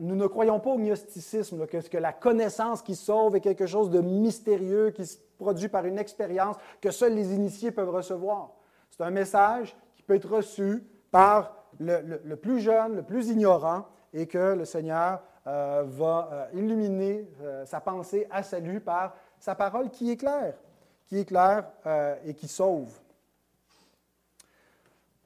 [0.00, 4.00] Nous ne croyons pas au gnosticisme, que, la connaissance qui sauve est quelque chose de
[4.00, 8.50] mystérieux, qui se produit par une expérience que seuls les initiés peuvent recevoir.
[8.90, 14.26] C'est un message qui peut être reçu par le plus jeune, le plus ignorant, et
[14.26, 19.90] que le Seigneur euh, va euh, illuminer euh, sa pensée à salut par sa parole
[19.90, 20.54] qui est claire,
[21.04, 21.66] qui est claire
[22.24, 22.88] et qui sauve.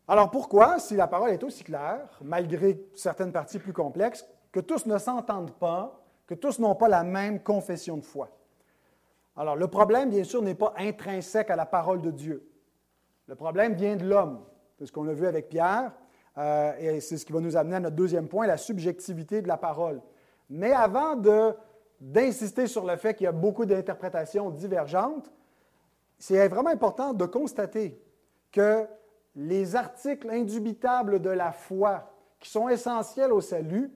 [0.09, 4.87] Alors pourquoi, si la parole est aussi claire, malgré certaines parties plus complexes, que tous
[4.87, 8.31] ne s'entendent pas, que tous n'ont pas la même confession de foi?
[9.37, 12.51] Alors le problème, bien sûr, n'est pas intrinsèque à la parole de Dieu.
[13.27, 14.45] Le problème vient de l'homme.
[14.79, 15.93] C'est ce qu'on a vu avec Pierre.
[16.39, 19.49] Euh, et c'est ce qui va nous amener à notre deuxième point, la subjectivité de
[19.49, 20.01] la parole.
[20.49, 21.17] Mais avant
[22.01, 25.31] d'insister sur le fait qu'il y a beaucoup d'interprétations divergentes,
[26.19, 28.01] c'est vraiment important de constater
[28.51, 28.87] que
[29.39, 33.91] les articles indubitables de la foi qui sont essentiels au salut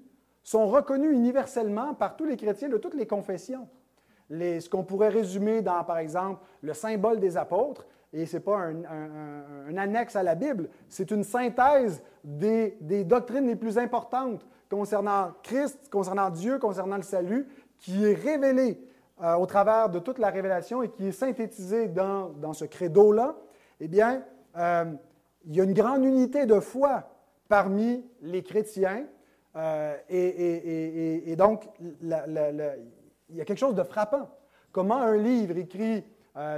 [0.44, 3.68] sont reconnus universellement par tous les chrétiens de toutes les confessions.
[4.30, 8.56] ce qu'on pourrait résumer dans, par exemple, le symbole des apôtres et ce n'est pas
[8.56, 15.88] un, annexe à la Bible, c'est une synthèse des, doctrines les plus importantes concernant Christ,
[15.90, 18.80] concernant Dieu, concernant le salut, qui est révélée
[19.22, 23.34] euh, au travers de toute la révélation et qui est synthétisée dans, ce credo-là.
[23.80, 24.22] Eh bien,
[24.56, 24.84] euh,
[25.46, 27.04] il y a une grande unité de foi
[27.48, 29.04] parmi les chrétiens.
[29.56, 34.28] Euh, et, donc, il y a quelque chose de frappant.
[34.70, 36.04] Comment un livre écrit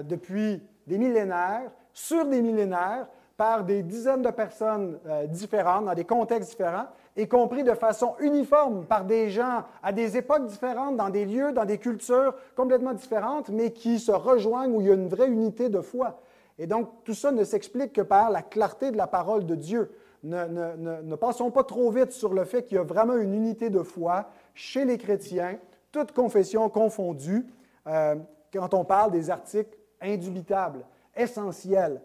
[0.05, 6.05] depuis des millénaires, sur des millénaires, par des dizaines de personnes euh, différentes, dans des
[6.05, 11.11] contextes différents, y compris de façon uniforme par des gens à des époques différentes, dans
[11.11, 14.95] des lieux, dans des cultures complètement différentes, mais qui se rejoignent où il y a
[14.95, 16.21] une vraie unité de foi.
[16.59, 19.93] Et donc, tout ça ne s'explique que par la clarté de la parole de Dieu.
[20.23, 23.83] Ne, passons pas trop vite sur le fait qu'il y a vraiment une unité de
[23.83, 25.59] foi chez les chrétiens,
[25.93, 27.47] toutes confessions confondues,
[27.87, 28.17] euh,
[28.53, 32.01] quand on parle des articles indubitable, essentiel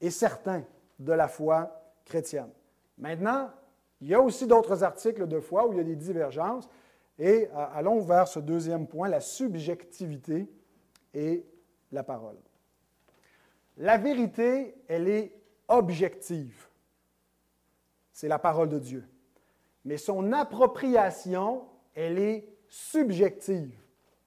[0.00, 0.64] et certain
[0.98, 2.50] de la foi chrétienne.
[2.98, 3.50] Maintenant,
[4.00, 6.68] il y a aussi d'autres articles de foi où il y a des divergences.
[7.18, 10.46] Et euh, allons vers ce deuxième point, la subjectivité
[11.14, 11.46] et
[11.92, 12.36] la parole.
[13.76, 15.34] La vérité, elle est
[15.68, 16.68] objective.
[18.12, 19.08] C'est la parole de Dieu.
[19.84, 23.78] Mais son appropriation, elle est subjective.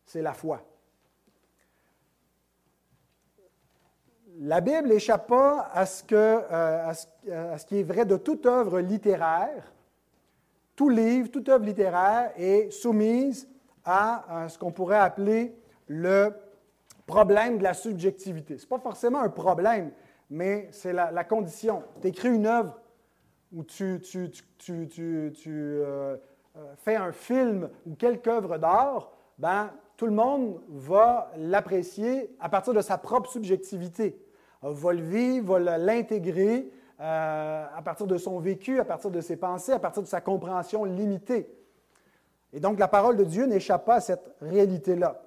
[0.05, 0.61] C'est la foi.
[4.39, 6.93] la Bible n'échappe pas à ce, que, euh, à,
[7.57, 9.71] ce, qui est vrai de toute œuvre littéraire.
[10.75, 13.47] Tout livre, toute œuvre littéraire est soumise
[13.85, 15.55] à, ce qu'on pourrait appeler
[15.87, 16.33] le
[17.05, 18.57] problème de la subjectivité.
[18.57, 19.91] Ce n'est pas forcément un problème,
[20.29, 21.83] mais c'est la, condition.
[22.01, 22.79] Tu écris une œuvre
[23.53, 26.17] ou tu, tu, tu, tu euh,
[26.57, 32.49] euh, fais un film ou quelque œuvre d'art, ben, tout le monde va l'apprécier à
[32.49, 34.19] partir de sa propre subjectivité
[34.71, 39.35] va le vivre, va l'intégrer euh, à partir de son vécu, à partir de ses
[39.35, 41.49] pensées, à partir de sa compréhension limitée.
[42.53, 45.21] Et donc la parole de Dieu n'échappe pas à cette réalité-là.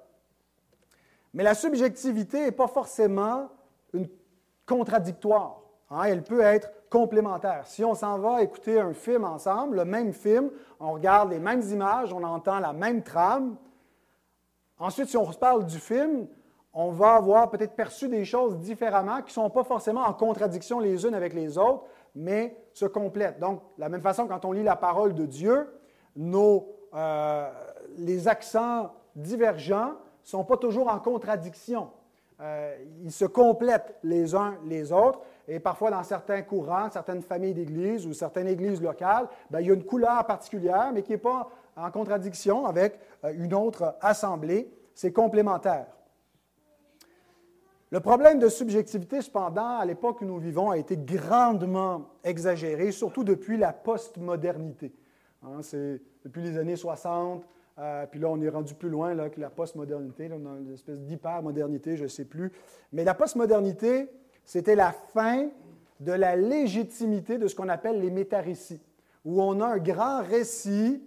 [1.33, 3.49] Mais la subjectivité n'est pas forcément
[3.93, 4.07] une
[4.65, 5.61] contradictoire.
[5.89, 6.03] Hein.
[6.03, 7.67] Elle peut être complémentaire.
[7.67, 11.61] Si on s'en va écouter un film ensemble, le même film, on regarde les mêmes
[11.61, 13.55] images, on entend la même trame.
[14.79, 16.27] Ensuite, si on se parle du film,
[16.73, 20.79] on va avoir peut-être perçu des choses différemment qui ne sont pas forcément en contradiction
[20.79, 21.83] les unes avec les autres,
[22.15, 23.39] mais se complètent.
[23.39, 25.67] Donc, de la même façon, quand on lit la parole de Dieu,
[26.95, 27.49] euh,
[27.97, 29.93] les accents divergents
[30.37, 31.89] ne sont pas toujours en contradiction.
[32.41, 35.19] Euh, ils se complètent les uns les autres.
[35.47, 39.71] Et parfois, dans certains courants, certaines familles d'églises ou certaines églises locales, ben, il y
[39.71, 44.71] a une couleur particulière, mais qui n'est pas en contradiction avec euh, une autre assemblée.
[44.93, 45.87] C'est complémentaire.
[47.91, 53.23] Le problème de subjectivité, cependant, à l'époque où nous vivons, a été grandement exagéré, surtout
[53.23, 54.93] depuis la postmodernité.
[55.43, 57.43] Hein, c'est depuis les années 60,
[57.79, 61.95] euh, puis là, on est rendu plus loin que la postmodernité, dans une espèce d'hypermodernité,
[61.95, 62.51] je ne sais plus.
[62.91, 64.09] Mais la postmodernité,
[64.43, 65.49] c'était la fin
[66.01, 68.81] de la légitimité de ce qu'on appelle les métarécits,
[69.23, 71.01] où on a un grand récit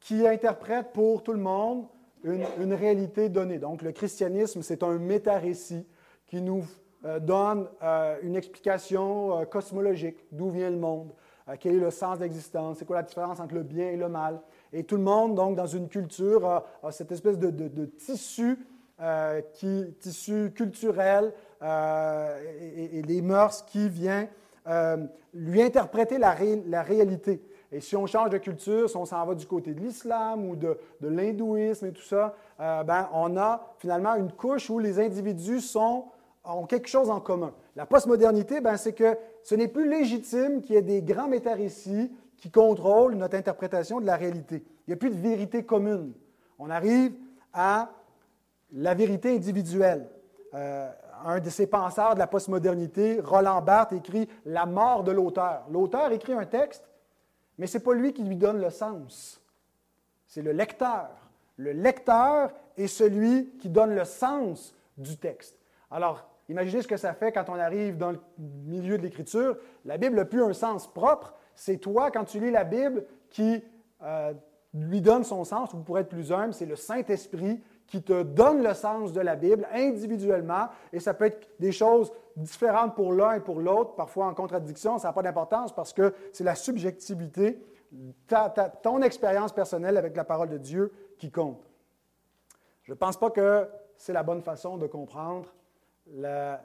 [0.00, 1.86] qui interprète pour tout le monde
[2.24, 3.58] une, réalité donnée.
[3.58, 5.86] Donc, le christianisme, c'est un métarécit
[6.26, 6.64] qui nous
[7.04, 11.12] euh, donne euh, une explication cosmologique, d'où vient le monde,
[11.58, 14.40] quel est le sens d'existence, c'est quoi la différence entre le bien et le mal.
[14.72, 18.58] Et tout le monde, donc, dans une culture, a, cette espèce de, tissu,
[19.54, 24.28] qui, tissu culturel et, les mœurs qui vient
[25.34, 26.32] lui interpréter la,
[26.82, 27.42] réalité.
[27.72, 30.56] Et si on change de culture, si on s'en va du côté de l'islam ou
[30.56, 36.04] de, l'hindouisme et tout ça, ben, on a finalement une couche où les individus sont
[36.44, 37.52] ont quelque chose en commun.
[37.76, 42.10] La postmodernité, ben, c'est que ce n'est plus légitime qu'il y ait des grands métarécits
[42.40, 44.64] qui contrôlent notre interprétation de la réalité.
[44.86, 46.12] Il n'y a plus de vérité commune.
[46.58, 47.12] On arrive
[47.52, 47.90] à
[48.72, 50.08] la vérité individuelle.
[50.54, 50.90] Euh,
[51.24, 55.66] un de ces penseurs de la postmodernité, Roland Barthes, écrit La mort de l'auteur.
[55.70, 56.88] L'auteur écrit un texte,
[57.58, 59.40] mais ce n'est pas lui qui lui donne le sens.
[60.26, 61.10] C'est le lecteur.
[61.56, 65.56] Le lecteur est celui qui donne le sens du texte.
[65.90, 68.18] Alors, Imaginez ce que ça fait quand on arrive dans le
[68.66, 69.56] milieu de l'Écriture.
[69.84, 71.32] La Bible n'a plus un sens propre.
[71.60, 73.62] C'est toi, quand tu lis la Bible, qui
[74.02, 74.32] euh,
[74.72, 78.62] lui donne son sens, ou pour être plus humble, c'est le Saint-Esprit qui te donne
[78.62, 80.68] le sens de la Bible individuellement.
[80.90, 84.96] Et ça peut être des choses différentes pour l'un et pour l'autre, parfois en contradiction.
[84.96, 87.62] Ça n'a pas d'importance parce que c'est la subjectivité,
[88.82, 91.68] ton expérience personnelle avec la parole de Dieu qui compte.
[92.84, 93.68] Je ne pense pas que
[93.98, 95.52] c'est la bonne façon de comprendre
[96.06, 96.62] la,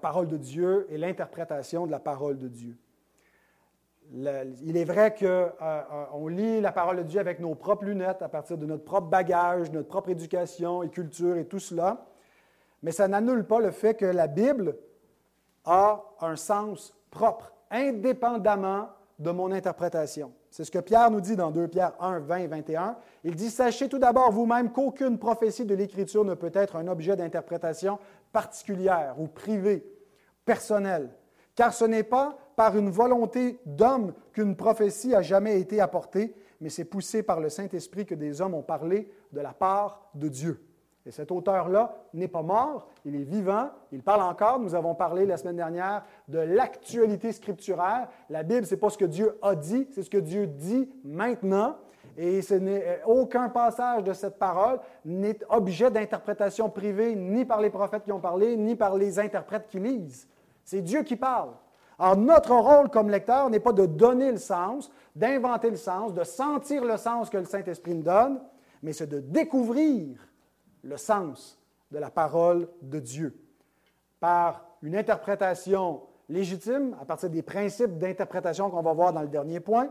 [0.00, 2.78] parole de Dieu et l'interprétation de la parole de Dieu.
[4.12, 8.22] Il est vrai qu'on euh, euh, lit la parole de Dieu avec nos propres lunettes,
[8.22, 12.06] à partir de notre propre bagage, notre propre éducation et culture et tout cela,
[12.82, 14.76] mais ça n'annule pas le fait que la Bible
[15.64, 18.88] a un sens propre, indépendamment
[19.18, 20.32] de mon interprétation.
[20.50, 22.96] C'est ce que Pierre nous dit dans 2 Pierre 1, 20 et 21.
[23.24, 27.16] Il dit, Sachez tout d'abord vous-même qu'aucune prophétie de l'Écriture ne peut être un objet
[27.16, 27.98] d'interprétation
[28.32, 29.84] particulière ou privée,
[30.44, 31.10] personnelle,
[31.54, 36.70] car ce n'est pas par une volonté d'homme qu'une prophétie a jamais été apportée, mais
[36.70, 40.62] c'est poussé par le Saint-Esprit que des hommes ont parlé de la part de Dieu.
[41.04, 44.58] Et cet auteur-là n'est pas mort, il est vivant, il parle encore.
[44.58, 48.08] Nous avons parlé la semaine dernière de l'actualité scripturaire.
[48.28, 50.90] La Bible, ce n'est pas ce que Dieu a dit, c'est ce que Dieu dit
[51.04, 51.76] maintenant.
[52.18, 57.70] Et ce euh, aucun passage de cette parole n'est objet d'interprétation privée, ni par les
[57.70, 60.26] prophètes qui ont parlé, ni par les interprètes qui lisent.
[60.64, 61.50] C'est Dieu qui parle.
[61.98, 66.24] Alors, notre rôle comme lecteur n'est pas de donner le sens, d'inventer le sens, de
[66.24, 68.40] sentir le sens que le Saint-Esprit nous donne,
[68.82, 70.18] mais c'est de découvrir
[70.82, 71.58] le sens
[71.90, 73.38] de la parole de Dieu
[74.20, 79.60] par une interprétation légitime à partir des principes d'interprétation qu'on va voir dans le dernier
[79.60, 79.90] point,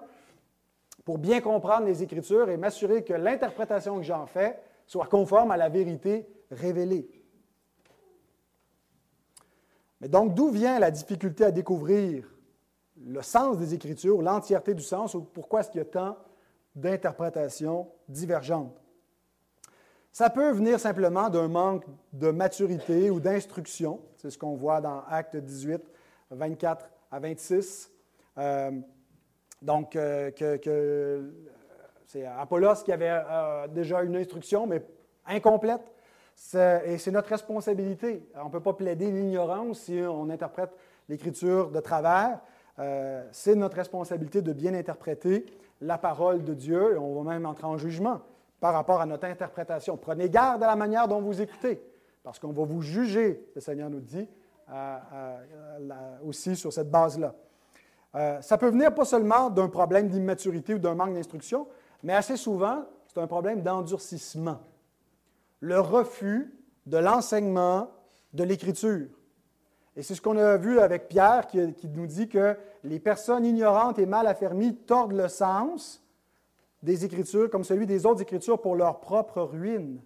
[1.04, 5.58] pour bien comprendre les Écritures et m'assurer que l'interprétation que j'en fais soit conforme à
[5.58, 7.08] la vérité révélée.
[10.06, 12.32] Mais donc, d'où vient la difficulté à découvrir
[13.08, 16.16] le sens des Écritures, l'entièreté du sens, ou pourquoi est-ce qu'il y a tant
[16.76, 18.80] d'interprétations divergentes?
[20.12, 24.00] Ça peut venir simplement d'un manque de maturité ou d'instruction.
[24.18, 25.82] C'est ce qu'on voit dans Acte 18,
[26.30, 27.92] 24 à 26.
[28.38, 28.72] Euh,
[29.60, 31.32] donc, euh,
[32.06, 34.86] c'est Apollos qui avait euh, déjà une instruction, mais
[35.26, 35.95] incomplète.
[36.54, 38.28] Et c'est notre responsabilité.
[38.36, 40.72] On ne peut pas plaider l'ignorance si on interprète
[41.10, 42.40] l'Écriture de travers.
[43.32, 45.46] c'est notre responsabilité de bien interpréter
[45.82, 48.22] la parole de Dieu et on va même entrer en jugement
[48.60, 49.98] par rapport à notre interprétation.
[49.98, 51.82] Prenez garde à la manière dont vous écoutez,
[52.24, 54.28] parce qu'on va vous juger, le Seigneur nous dit,
[56.24, 57.36] aussi sur cette base-là.
[58.16, 61.68] Euh, ça peut venir pas seulement d'un problème d'immaturité ou d'un manque d'instruction,
[62.02, 64.60] mais assez souvent, c'est un problème d'endurcissement.
[65.60, 66.54] Le refus
[66.86, 67.92] de l'enseignement
[68.34, 69.08] de l'Écriture.
[69.96, 73.46] Et c'est ce qu'on a vu avec Pierre qui, qui, nous dit que les personnes
[73.46, 76.04] ignorantes et mal affermies tordent le sens
[76.84, 80.02] des Écritures comme celui des autres Écritures pour leur propre ruine.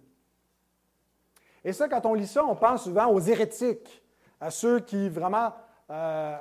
[1.64, 4.02] Et ça, quand on lit ça, on pense souvent aux hérétiques,
[4.40, 5.52] à ceux qui vraiment
[5.90, 6.36] euh,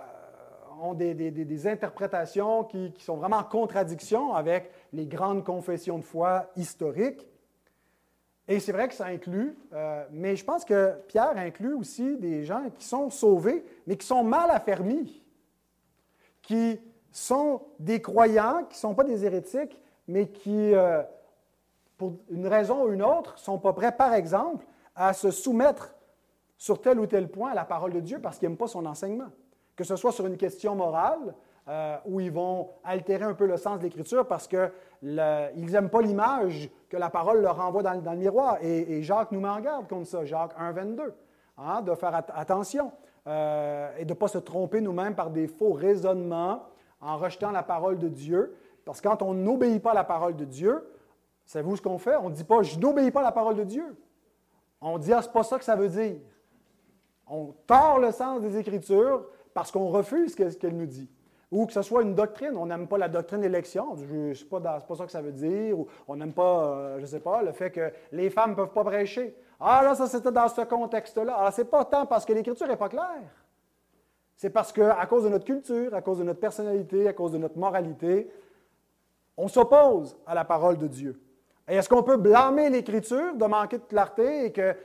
[0.81, 7.27] ont des, interprétations qui, sont vraiment en contradiction avec les grandes confessions de foi historiques.
[8.51, 12.43] Et c'est vrai que ça inclut, euh, mais je pense que Pierre inclut aussi des
[12.43, 15.23] gens qui sont sauvés, mais qui sont mal affermis,
[16.41, 16.79] qui
[17.11, 21.03] sont des croyants, qui ne sont pas des hérétiques, mais qui, euh,
[21.95, 25.93] pour une raison ou une autre, ne sont pas prêts, par exemple, à se soumettre
[26.57, 28.87] sur tel ou tel point à la parole de Dieu parce qu'ils n'aiment pas son
[28.87, 29.29] enseignement.
[29.75, 31.35] Que ce soit sur une question morale,
[31.69, 34.71] euh, où ils vont altérer un peu le sens de l'Écriture parce qu'ils
[35.03, 38.57] n'aiment pas l'image que la parole leur envoie dans, le miroir.
[38.63, 41.13] Et, Jacques nous met garde contre ça, Jacques 1, 22,
[41.59, 42.91] hein, de faire attention
[43.27, 46.63] euh, et de ne pas se tromper nous-mêmes par des faux raisonnements
[47.01, 50.35] en rejetant la parole de Dieu parce que quand on n'obéit pas à la parole
[50.35, 50.91] de Dieu,
[51.45, 52.15] savez-vous ce qu'on fait?
[52.15, 53.95] On ne dit pas je n'obéis pas à la parole de Dieu.
[54.81, 56.15] On dit ah, c'est pas ça que ça veut dire.
[57.27, 61.07] On tord le sens des Écritures parce qu'on refuse ce qu'elle nous dit.
[61.51, 64.59] Ou que ce soit une doctrine, on n'aime pas la doctrine d'élection, ce n'est pas,
[64.79, 67.41] pas, ça que ça veut dire, ou on n'aime pas, euh, je ne sais pas,
[67.41, 69.35] le fait que les femmes ne peuvent pas prêcher.
[69.59, 71.33] Ah là, ça c'était dans ce contexte-là.
[71.33, 73.33] Alors, ce n'est pas tant parce que l'Écriture n'est pas claire.
[74.35, 77.37] C'est parce qu'à cause de notre culture, à cause de notre personnalité, à cause de
[77.37, 78.29] notre moralité,
[79.35, 81.19] on s'oppose à la parole de Dieu.
[81.67, 84.75] Et est-ce qu'on peut blâmer l'Écriture de manquer de clarté et que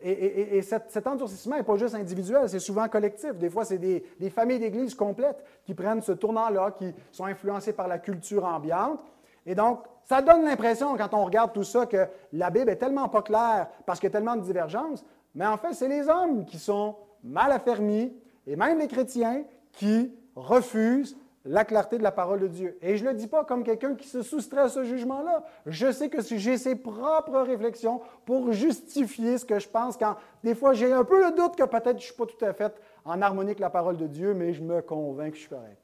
[0.00, 3.34] et, cet, endurcissement n'est pas juste individuel, c'est souvent collectif.
[3.34, 7.88] Des fois, c'est des, familles d'églises complètes qui prennent ce tournant-là, qui sont influencées par
[7.88, 9.00] la culture ambiante.
[9.46, 13.08] Et donc, ça donne l'impression, quand on regarde tout ça, que la Bible est tellement
[13.08, 16.44] pas claire parce qu'il y a tellement de divergences, mais en fait, c'est les hommes
[16.44, 18.12] qui sont mal affermis,
[18.46, 21.16] et même les chrétiens, qui refusent
[21.46, 22.78] la clarté de la parole de Dieu.
[22.82, 25.44] Et je ne le dis pas comme quelqu'un qui se soustrait à ce jugement-là.
[25.66, 30.54] Je sais que j'ai ses propres réflexions pour justifier ce que je pense quand des
[30.54, 32.80] fois j'ai un peu le doute que peut-être je ne suis pas tout à fait
[33.04, 35.82] en harmonie avec la parole de Dieu, mais je me convainc que je suis correct.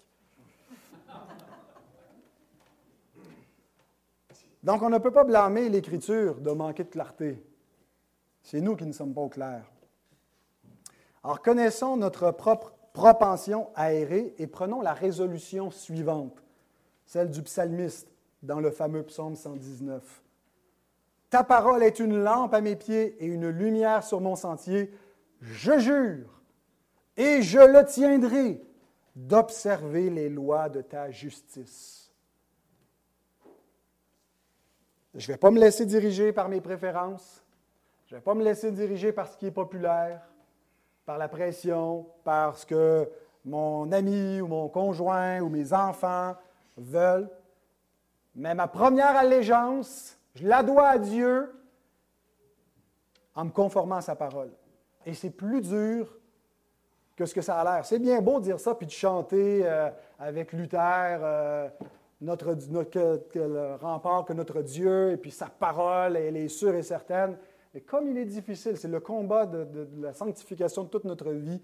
[4.63, 7.43] Donc on ne peut pas blâmer l'Écriture de manquer de clarté.
[8.43, 9.63] C'est nous qui ne sommes pas au clair.
[11.25, 16.43] Alors, connaissons notre propre propension à errer et prenons la résolution suivante,
[17.05, 18.09] celle du psalmiste
[18.43, 20.22] dans le fameux psaume 119.
[21.30, 24.93] Ta parole est une lampe à mes pieds et une lumière sur mon sentier.
[25.40, 26.43] Je jure
[27.16, 28.62] et je le tiendrai
[29.16, 32.12] d'observer les lois de ta justice.
[35.14, 37.45] Je ne vais pas me laisser diriger par mes préférences.
[38.07, 40.32] Je ne vais pas me laisser diriger par ce qui est populaire
[41.05, 43.09] par la pression, parce que
[43.44, 46.34] mon ami ou mon conjoint ou mes enfants
[46.76, 47.28] veulent.
[48.34, 51.53] Mais ma première allégeance, je la dois à Dieu
[53.34, 54.50] en me conformant à sa parole.
[55.05, 56.16] Et c'est plus dur
[57.16, 57.84] que ce que ça a l'air.
[57.84, 60.78] C'est bien beau de dire ça puis de chanter euh, avec Luther
[61.22, 61.68] euh,
[62.20, 62.57] notre,
[63.34, 67.36] le rempart que notre Dieu et puis sa parole, elle est sûre et certaine.
[67.75, 71.61] Mais comme il est difficile, c'est le combat de, la sanctification de toute notre vie,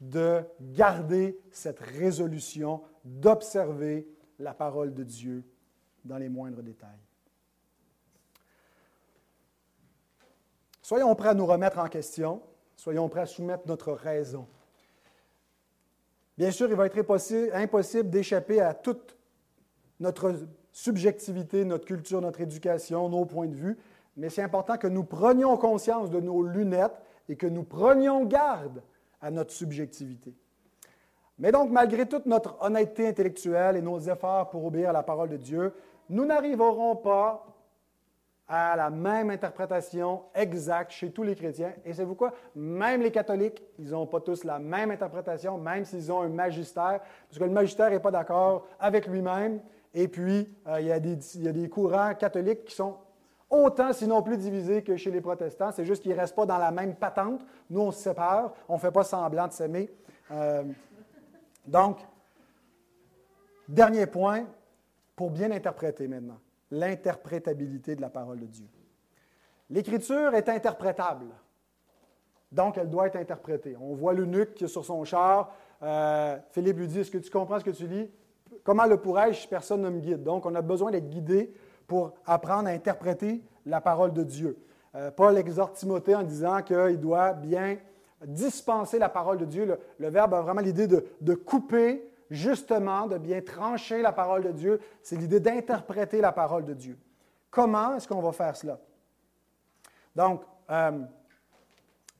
[0.00, 5.44] de garder cette résolution, d'observer la parole de Dieu
[6.04, 6.90] dans les moindres détails.
[10.82, 12.42] Soyons prêts à nous remettre en question,
[12.76, 14.46] soyons prêts à soumettre notre raison.
[16.36, 16.98] Bien sûr, il va être
[17.54, 19.16] impossible d'échapper à toute
[20.00, 20.34] notre
[20.72, 23.78] subjectivité, notre culture, notre éducation, nos points de vue,
[24.16, 28.82] mais c'est important que nous prenions conscience de nos lunettes et que nous prenions garde
[29.20, 30.34] à notre subjectivité.
[31.38, 35.30] Mais donc, malgré toute notre honnêteté intellectuelle et nos efforts pour obéir à la parole
[35.30, 35.72] de Dieu,
[36.08, 37.44] nous n'arriverons pas
[38.46, 41.72] à la même interprétation exacte chez tous les chrétiens.
[41.84, 46.12] Et c'est pourquoi même les catholiques, ils n'ont pas tous la même interprétation, même s'ils
[46.12, 49.60] ont un magistère, parce que le magistère n'est pas d'accord avec lui-même.
[49.94, 52.96] Et puis, euh, il, y a des, il y a des courants catholiques qui sont
[53.50, 55.70] autant, sinon plus divisés que chez les protestants.
[55.72, 57.44] C'est juste qu'ils ne restent pas dans la même patente.
[57.70, 59.90] Nous, on se sépare, on ne fait pas semblant de s'aimer.
[60.30, 60.64] Euh,
[61.66, 61.98] donc,
[63.68, 64.46] dernier point,
[65.16, 66.38] pour bien interpréter maintenant,
[66.70, 68.66] l'interprétabilité de la parole de Dieu.
[69.70, 71.26] L'Écriture est interprétable.
[72.52, 73.76] Donc, elle doit être interprétée.
[73.80, 75.52] On voit l'eunuque qui est sur son char.
[75.82, 78.10] Euh, Philippe lui dit Est-ce que tu comprends ce que tu lis?
[78.62, 79.48] Comment le pourrais-je?
[79.48, 81.52] Personne ne me guide Donc, on a besoin d'être guidé
[81.86, 84.58] pour apprendre à interpréter la parole de Dieu.
[84.94, 87.78] Euh, Paul exhorte Timothée en disant qu'il doit bien
[88.24, 89.78] dispenser la parole de Dieu.
[89.98, 94.80] Le, verbe a vraiment l'idée de, couper, justement, de bien trancher la parole de Dieu.
[95.02, 96.98] C'est l'idée d'interpréter la parole de Dieu.
[97.50, 98.78] Comment est-ce qu'on va faire cela?
[100.14, 101.00] Donc, euh,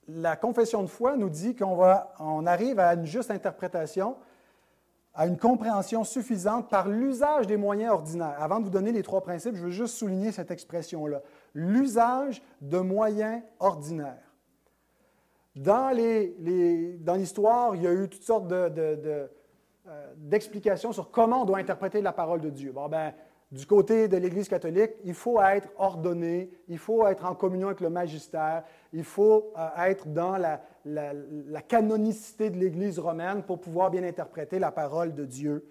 [0.08, 1.78] la confession de foi nous dit qu'on
[2.18, 4.16] on arrive à une juste interprétation
[5.14, 8.36] à une compréhension suffisante par l'usage des moyens ordinaires.
[8.40, 11.22] Avant de vous donner les trois principes, je veux juste souligner cette expression-là.
[11.54, 14.34] L'usage de moyens ordinaires.
[15.54, 15.94] Dans,
[17.16, 19.28] l'histoire, il y a eu toutes sortes euh,
[20.16, 22.72] d'explications sur comment on doit interpréter la parole de Dieu.
[22.72, 23.14] Bon, ben,
[23.54, 27.80] du côté de l'Église catholique, il faut être ordonné, il faut être en communion avec
[27.80, 34.02] le magistère, il faut euh, être dans la, canonicité de l'Église romaine pour pouvoir bien
[34.02, 35.64] interpréter la parole de Dieu.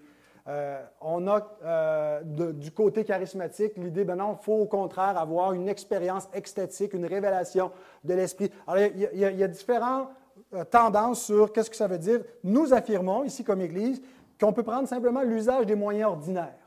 [0.48, 5.52] Euh, on a euh, du côté charismatique l'idée, ben non, il faut au contraire avoir
[5.52, 7.70] une expérience extatique, une révélation
[8.02, 8.50] de l'Esprit.
[8.66, 10.08] Alors, il y, a différentes
[10.70, 12.20] tendances sur qu'est-ce que ça veut dire.
[12.44, 14.00] Nous affirmons, ici comme Église,
[14.40, 16.63] qu'on peut prendre simplement l'usage des moyens ordinaires.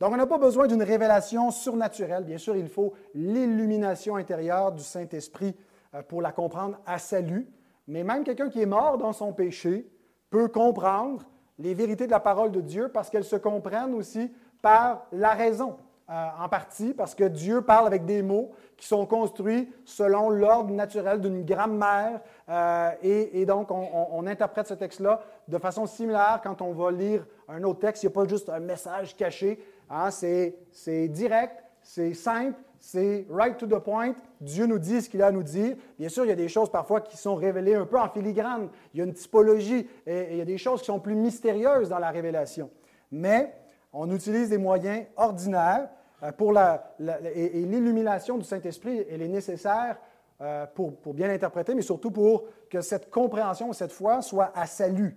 [0.00, 2.24] Donc, on n'a pas besoin d'une révélation surnaturelle.
[2.24, 5.56] Bien sûr, il faut l'illumination intérieure du Saint-Esprit
[5.94, 7.48] euh, pour la comprendre à salut.
[7.88, 9.90] Mais même quelqu'un qui est mort dans son péché
[10.28, 11.22] peut comprendre
[11.58, 14.30] les vérités de la parole de Dieu parce qu'elles se comprennent aussi
[14.60, 15.76] par la raison,
[16.08, 20.72] euh, en partie parce que Dieu parle avec des mots qui sont construits selon l'ordre
[20.72, 22.20] naturel d'une grammaire.
[22.48, 27.26] Euh, et, donc, on, on interprète ce texte-là de façon similaire quand on va lire
[27.48, 28.04] un autre texte.
[28.04, 33.56] Il n'y a pas juste un message caché, Hein, c'est direct, c'est simple, c'est right
[33.56, 34.14] to the point.
[34.40, 35.76] Dieu nous dit ce qu'il a à nous dire.
[35.98, 38.68] Bien sûr, il y a des choses parfois qui sont révélées un peu en filigrane.
[38.94, 41.88] Il y a une typologie et, il y a des choses qui sont plus mystérieuses
[41.88, 42.70] dans la révélation.
[43.10, 43.54] Mais
[43.92, 45.88] on utilise des moyens ordinaires
[46.22, 46.94] euh, pour la,
[47.34, 49.98] et, l'illumination du Saint-Esprit, elle est nécessaire
[50.40, 55.16] euh, pour, bien interpréter, mais surtout pour que cette compréhension, cette foi soit à salut.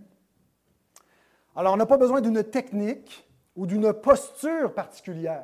[1.55, 3.28] Alors, on n'a pas besoin d'une technique
[3.59, 5.43] ou d'une posture particulière.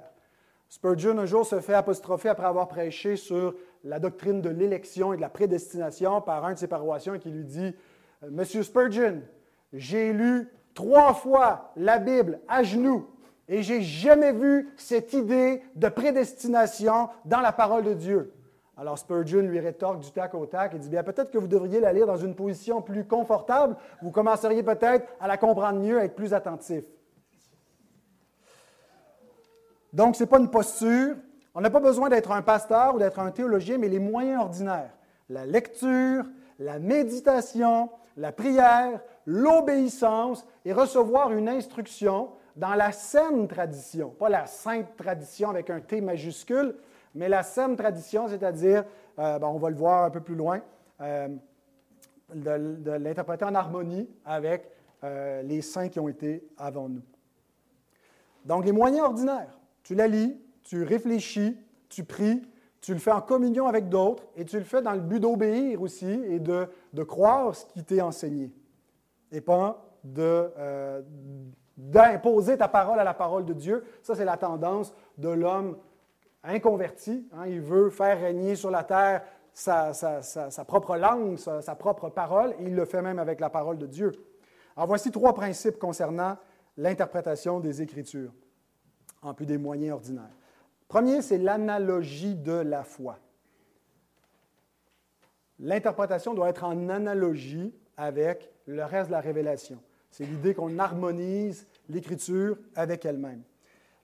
[0.70, 3.53] Spurgeon, un jour, se fait apostropher après avoir prêché sur
[3.84, 7.43] la doctrine de l'élection et de la prédestination par un de ses paroissiens qui lui
[7.43, 7.76] dit
[8.32, 9.22] Monsieur Spurgeon,
[9.74, 13.05] j'ai lu trois fois la Bible à genoux
[13.49, 18.34] et j'ai jamais vu cette idée de prédestination dans la parole de Dieu.
[18.78, 21.82] Alors Spurgeon lui rétorque du tac au tac et dit bien peut-être que vous devriez
[21.82, 26.05] la lire dans une position plus confortable, vous commenceriez peut-être à la comprendre mieux, à
[26.05, 26.86] être plus attentif.
[29.95, 31.15] Donc ce n'est pas une posture,
[31.53, 34.91] on n'a pas besoin d'être un pasteur ou d'être un théologien, mais les moyens ordinaires,
[35.29, 36.25] la lecture,
[36.59, 44.47] la méditation, la prière, l'obéissance et recevoir une instruction dans la saine tradition, pas la
[44.47, 46.75] sainte tradition avec un T majuscule,
[47.13, 48.83] mais la saine tradition, c'est-à-dire,
[49.17, 50.59] euh, on va le voir un peu plus loin,
[50.99, 51.29] euh,
[52.33, 54.69] de, l'interpréter en harmonie avec
[55.05, 57.03] euh, les saints qui ont été avant nous.
[58.43, 61.57] Donc, les moyens ordinaires, tu la lis, tu réfléchis,
[61.88, 62.41] tu pries,
[62.81, 65.81] tu le fais en communion avec d'autres et tu le fais dans le but d'obéir
[65.81, 66.67] aussi et de,
[67.03, 68.51] croire ce qui t'est enseigné
[69.31, 70.51] et pas de,
[71.77, 73.83] d'imposer ta parole à la parole de Dieu.
[74.01, 75.77] Ça, c'est la tendance de l'homme
[76.43, 77.27] inconverti.
[77.33, 77.47] Hein.
[77.47, 79.23] il veut faire régner sur la terre
[79.53, 79.93] sa,
[80.67, 84.11] propre langue, sa, propre parole, et il le fait même avec la parole de Dieu.
[84.75, 86.38] Alors voici trois principes concernant
[86.77, 88.33] l'interprétation des Écritures,
[89.26, 90.36] en plus des moyens ordinaires.
[90.88, 93.17] Premier, c'est l'analogie de la foi.
[95.59, 99.80] L'interprétation doit être en analogie avec le reste de la révélation.
[100.11, 103.41] C'est l'idée qu'on harmonise l'Écriture avec elle-même.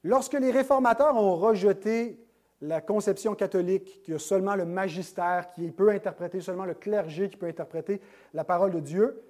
[0.04, 2.20] Lorsque les réformateurs ont rejeté
[2.62, 7.30] la conception catholique qu'il y a seulement le magistère qui peut interpréter, seulement le clergé
[7.30, 8.02] qui peut interpréter
[8.34, 9.22] la parole de Dieu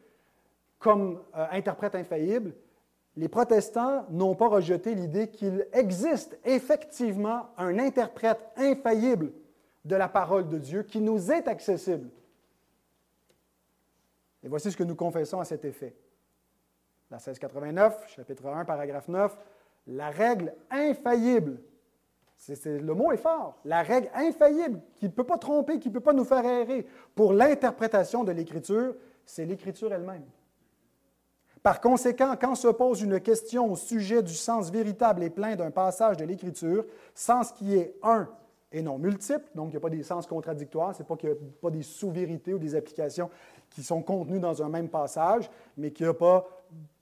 [0.80, 2.54] comme euh, interprète infaillible,
[3.18, 9.32] les protestants n'ont pas rejeté l'idée qu'il existe effectivement un interprète infaillible
[9.84, 12.10] de la parole de Dieu qui nous est accessible.
[14.44, 15.96] Et voici ce que nous confessons à cet effet.
[17.10, 19.38] La 1689, chapitre 1, paragraphe 9,
[19.88, 21.60] la règle infaillible
[22.66, 23.58] le mot est fort.
[23.66, 26.86] La règle infaillible qui ne peut pas tromper, qui ne peut pas nous faire errer
[27.16, 28.96] pour l'interprétation de l'Écriture,
[29.26, 30.24] c'est l'Écriture elle-même.
[31.64, 35.70] Par conséquent, quand se pose une question au sujet du sens véritable et plein d'un
[35.70, 38.28] passage de l'Écriture, sens qui est un
[38.72, 41.30] et non multiple, donc il n'y a pas des sens contradictoires, ce n'est pas qu'il
[41.30, 43.30] n'y a pas des sous-vérités ou des applications
[43.70, 46.48] qui sont contenues dans un même passage, mais qu'il n'y a pas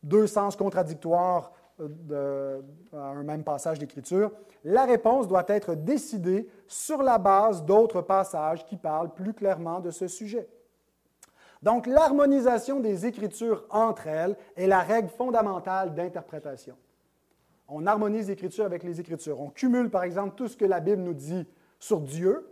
[0.01, 4.31] deux sens contradictoires de, un même passage d'écriture,
[4.63, 9.91] la réponse doit être décidée sur la base d'autres passages qui parlent plus clairement de
[9.91, 10.47] ce sujet.
[11.61, 16.75] Donc, l'harmonisation des Écritures entre elles est la règle fondamentale d'interprétation.
[17.67, 19.39] On harmonise l'Écriture avec les Écritures.
[19.41, 21.45] On cumule, par exemple, tout ce que la Bible nous dit
[21.77, 22.47] sur Dieu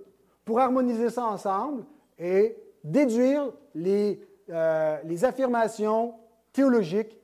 [0.45, 1.85] pour harmoniser ça ensemble
[2.19, 6.15] et déduire les, euh, affirmations
[6.53, 7.17] théologiques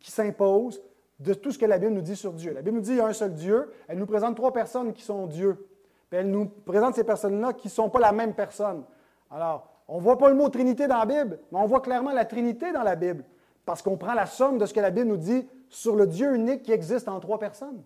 [0.00, 0.82] qui s'imposent
[1.18, 2.52] de tout ce que la Bible nous dit sur Dieu.
[2.52, 3.70] La Bible nous dit qu'il y a un seul Dieu.
[3.88, 5.66] Elle nous présente trois personnes qui sont Dieu.
[6.10, 8.84] Elle nous présente ces personnes-là qui ne sont pas la même personne.
[9.30, 12.12] Alors, on ne voit pas le mot Trinité dans la Bible, mais on voit clairement
[12.12, 13.24] la Trinité dans la Bible,
[13.64, 16.34] parce qu'on prend la somme de ce que la Bible nous dit sur le Dieu
[16.34, 17.82] unique qui existe en trois personnes.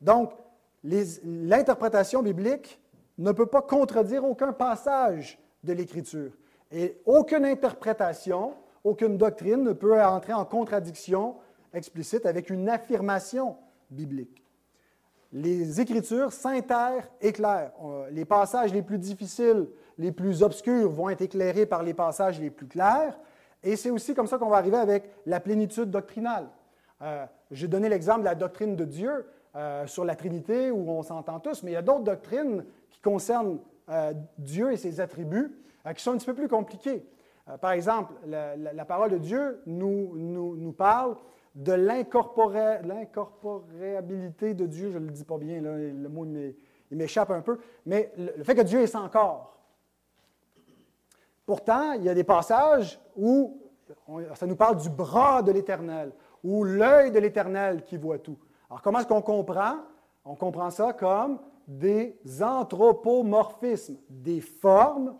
[0.00, 0.32] Donc,
[0.82, 2.80] l'interprétation biblique
[3.18, 6.32] ne peut pas contredire aucun passage de l'Écriture.
[6.72, 8.54] Et aucune interprétation
[8.84, 11.36] aucune doctrine ne peut entrer en contradiction
[11.72, 13.56] explicite avec une affirmation
[13.90, 14.41] biblique.
[15.32, 16.30] Les Écritures
[17.20, 17.72] éclairent.
[18.10, 19.66] Les passages les plus difficiles,
[19.96, 23.18] les plus obscurs vont être éclairés par les passages les plus clairs.
[23.62, 26.48] Et c'est aussi comme ça qu'on va arriver avec la plénitude doctrinale.
[27.00, 29.26] Euh, j'ai donné l'exemple de la doctrine de Dieu
[29.56, 33.00] euh, sur la Trinité où on s'entend tous, mais il y a d'autres doctrines qui
[33.00, 33.58] concernent
[33.88, 35.52] euh, Dieu et ses attributs
[35.96, 37.04] qui sont un petit peu plus compliquées.
[37.60, 41.16] Par exemple, la, parole de Dieu nous, nous, parle
[41.54, 44.90] de l'incorporéabilité de Dieu.
[44.90, 46.26] Je ne le dis pas bien, le mot
[46.90, 49.58] m'échappe un peu, mais le, fait que Dieu est sans corps.
[51.44, 53.58] Pourtant, il y a des passages où
[54.34, 58.38] ça nous parle du bras de l'Éternel ou l'œil de l'Éternel qui voit tout.
[58.70, 59.76] Alors, comment est-ce qu'on comprend?
[60.24, 65.16] On comprend ça comme des anthropomorphismes, des formes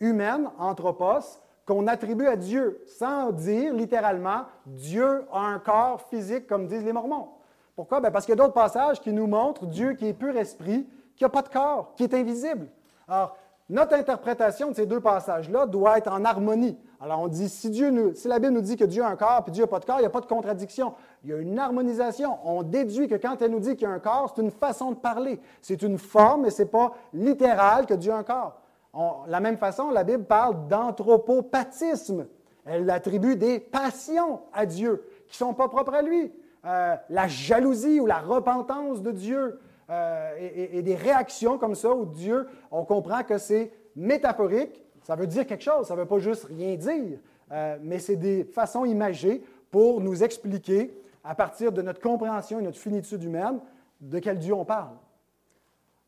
[0.00, 6.66] humaines, anthropos, qu'on attribue à Dieu, sans dire littéralement Dieu a un corps physique, comme
[6.66, 7.28] disent les Mormons.
[7.76, 8.00] Pourquoi?
[8.00, 10.88] Ben, parce qu'il y a d'autres passages qui nous montrent Dieu qui est pur esprit,
[11.14, 12.68] qui n'a pas de corps, qui est invisible.
[13.06, 13.36] Alors,
[13.68, 16.78] notre interprétation de ces deux passages-là doit être en harmonie.
[17.02, 19.16] Alors, on dit, si, Dieu nous, si la Bible nous dit que Dieu a un
[19.16, 20.94] corps et Dieu n'a pas de corps, il n'y a pas de contradiction.
[21.22, 22.38] Il y a une harmonisation.
[22.44, 24.92] On déduit que quand elle nous dit qu'il y a un corps, c'est une façon
[24.92, 25.38] de parler.
[25.60, 28.58] C'est une forme, mais ce n'est pas littéral que Dieu a un corps
[28.94, 32.26] de la même façon, la Bible parle d'anthropopathisme.
[32.64, 36.32] Elle attribue des passions à Dieu qui ne sont pas propres à lui.
[36.64, 39.58] Euh, la jalousie ou la repentance de Dieu,
[39.90, 44.84] euh, et, des réactions comme ça où Dieu, on comprend que c'est métaphorique.
[45.02, 47.18] Ça veut dire quelque chose, ça ne veut pas juste rien dire,
[47.52, 52.62] euh, mais c'est des façons imagées pour nous expliquer, à partir de notre compréhension et
[52.62, 53.60] notre finitude humaine,
[54.00, 54.96] de quel Dieu on parle.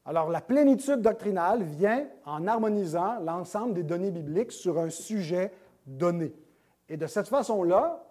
[0.05, 5.53] Alors, la plénitude doctrinale vient en harmonisant l'ensemble des données bibliques sur un sujet
[5.87, 6.35] donné.
[6.89, 8.03] Et de cette façon-là,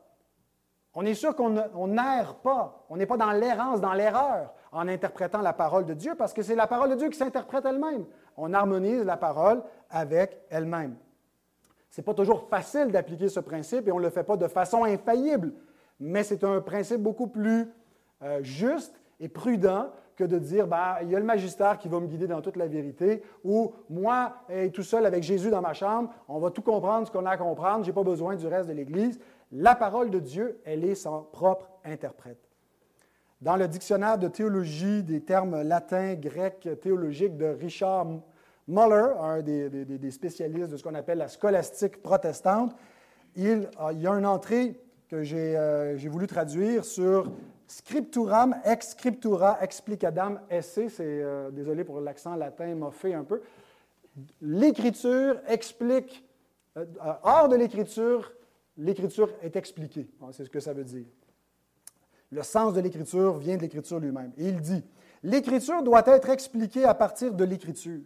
[0.94, 5.42] on est sûr qu'on n'erre pas, on n'est pas dans l'errance, dans l'erreur en interprétant
[5.42, 8.06] la parole de Dieu, parce que c'est la parole de Dieu qui s'interprète elle-même.
[8.38, 10.96] On harmonise la parole avec elle-même.
[11.90, 14.48] Ce n'est pas toujours facile d'appliquer ce principe et on ne le fait pas de
[14.48, 15.54] façon infaillible,
[16.00, 17.68] mais c'est un principe beaucoup plus
[18.22, 19.90] euh, juste et prudent
[20.20, 22.58] que de dire, ben, il y a le magistère qui va me guider dans toute
[22.58, 24.34] la vérité, ou moi,
[24.74, 27.38] tout seul avec Jésus dans ma chambre, on va tout comprendre ce qu'on a à
[27.38, 29.18] comprendre, je n'ai pas besoin du reste de l'Église.
[29.54, 32.38] La parole de Dieu, elle est son propre interprète.
[33.40, 38.08] Dans le dictionnaire de théologie des termes latins, grecs, théologiques de Richard
[38.68, 42.76] Muller, un des, spécialistes de ce qu'on appelle la scolastique protestante,
[43.38, 47.32] il, y a une entrée que j'ai euh, voulu traduire sur
[47.70, 53.44] Scripturam ex scriptura explicadam esse, c'est, euh, désolé pour l'accent latin, fait un peu.
[54.42, 56.28] L'écriture explique,
[56.78, 56.86] euh,
[57.22, 58.34] hors de l'écriture,
[58.76, 60.10] l'écriture est expliquée.
[60.32, 61.06] C'est ce que ça veut dire.
[62.32, 64.32] Le sens de l'écriture vient de l'écriture lui-même.
[64.40, 64.84] Et il dit,
[65.22, 68.02] l'écriture doit être expliquée à partir de l'écriture.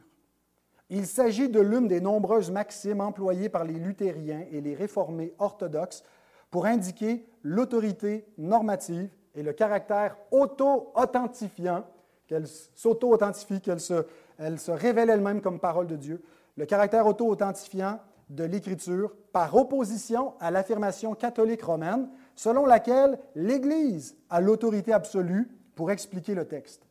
[0.89, 6.03] Il s'agit de l'une des nombreuses maximes employées par les luthériens et les réformés orthodoxes
[6.51, 11.83] pour indiquer l'autorité normative et le caractère auto-authentifiant,
[12.27, 16.21] qu'elle s'auto-authentifie, qu'elle se, révèle elle-même comme parole de Dieu,
[16.55, 24.39] le caractère auto-authentifiant de l'Écriture par opposition à l'affirmation catholique romaine selon laquelle l'Église a
[24.39, 26.87] l'autorité absolue pour expliquer le texte.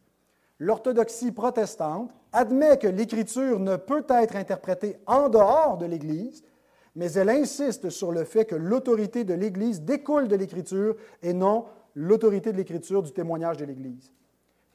[0.59, 6.45] L'orthodoxie protestante admet que l'Écriture ne peut être interprétée en dehors de l'Église,
[6.95, 11.65] mais elle insiste sur le fait que l'autorité de l'Église découle de l'Écriture et non
[11.95, 14.13] l'autorité de l'Écriture du témoignage de l'Église.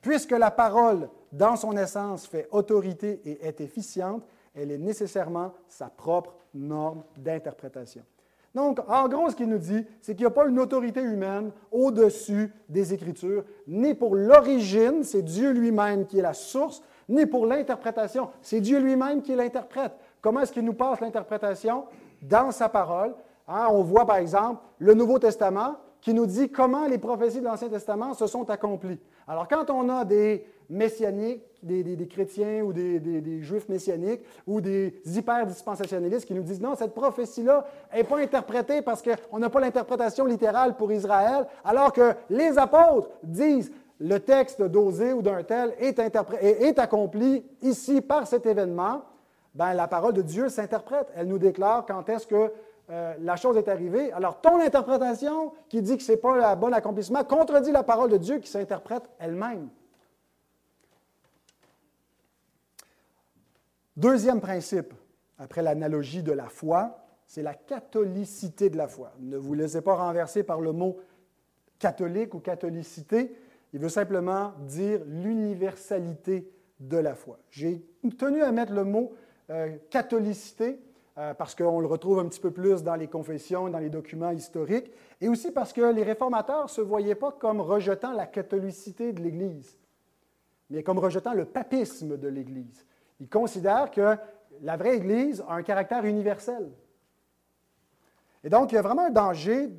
[0.02, 5.88] Puisque la parole, dans son essence, fait autorité et est efficiente, elle est nécessairement sa
[5.88, 8.04] propre norme d'interprétation.
[8.56, 11.52] Donc, en gros, ce qu'il nous dit, c'est qu'il n'y a pas une autorité humaine
[11.72, 17.46] au-dessus des Écritures, ni pour l'origine, c'est Dieu lui-même qui est la source, ni pour
[17.46, 19.94] l'interprétation, c'est Dieu lui-même qui l'interprète.
[20.22, 21.86] Comment est-ce qu'il nous passe l'interprétation?
[22.22, 23.14] Dans sa parole.
[23.48, 27.46] Hein, on voit, par exemple, le Nouveau Testament, qui nous dit comment les prophéties de
[27.46, 29.00] l'Ancien Testament se sont accomplies.
[29.28, 36.26] Alors, quand on a des messianiques, des, chrétiens ou des, juifs messianiques ou des hyper-dispensationalistes
[36.26, 40.76] qui nous disent non, cette prophétie-là n'est pas interprétée parce qu'on n'a pas l'interprétation littérale
[40.76, 46.80] pour Israël, alors que les apôtres disent le texte d'Osée ou d'un tel est, est,
[46.80, 49.02] accompli ici par cet événement,
[49.56, 51.08] ben, la parole de Dieu s'interprète.
[51.16, 52.52] Elle nous déclare quand est-ce que
[52.90, 54.12] euh, la chose est arrivée.
[54.14, 58.10] Alors, ton interprétation qui dit que ce n'est pas le bon accomplissement contredit la parole
[58.10, 59.70] de Dieu qui s'interprète elle-même.
[63.98, 64.94] Deuxième principe,
[65.38, 69.12] après l'analogie de la foi, c'est la catholicité de la foi.
[69.20, 70.98] Ne vous laissez pas renverser par le mot
[71.80, 73.36] catholique ou catholicité.
[73.74, 77.40] Il veut simplement dire l'universalité de la foi.
[77.50, 77.84] J'ai
[78.18, 79.14] tenu à mettre le mot
[79.50, 80.80] euh, catholicité
[81.18, 84.32] euh, parce qu'on le retrouve un petit peu plus dans les confessions, dans les documents
[84.32, 89.14] historiques, et aussi parce que les réformateurs ne se voyaient pas comme rejetant la catholicité
[89.14, 89.80] de l'Église,
[90.70, 92.86] mais comme rejetant le papisme de l'Église.
[93.20, 94.16] Ils considèrent que
[94.62, 96.70] la vraie Église a un caractère universel.
[98.44, 99.70] Et donc, il y a vraiment un danger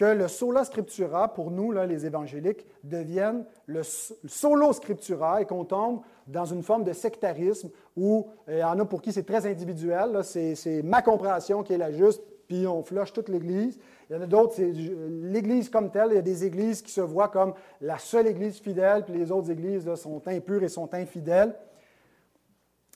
[0.00, 6.00] que le sola scriptura, pour nous, les évangéliques, devienne le solo scriptura et qu'on tombe
[6.26, 9.44] dans une forme de sectarisme où euh, il y en a pour qui c'est très
[9.46, 13.78] individuel, c'est ma compréhension qui est la juste, puis on flush toute l'Église.
[14.08, 16.12] Il y en a d'autres, c'est l'Église comme telle.
[16.12, 19.30] Il y a des églises qui se voient comme la seule Église fidèle, puis les
[19.30, 21.54] autres églises sont impures et sont infidèles.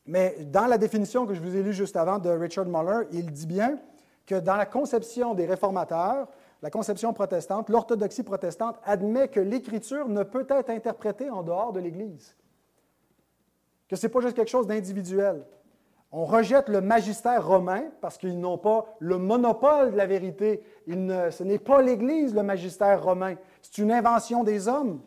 [0.07, 3.31] Mais dans la définition que je vous ai lue juste avant de Richard Muller, il
[3.31, 3.79] dit bien
[4.27, 6.29] que dans la conception des réformateurs,
[6.65, 11.81] la conception protestante, l'orthodoxie protestante admet que l'Écriture ne peut être interprétée en dehors de
[11.81, 12.39] l'Église,
[13.87, 15.45] que ce n'est pas juste quelque chose d'individuel.
[16.11, 20.62] On rejette le magistère romain parce qu'ils n'ont pas le monopole de la vérité.
[20.89, 23.35] ce n'est pas l'Église, le magistère romain.
[23.61, 25.03] C'est une invention des hommes.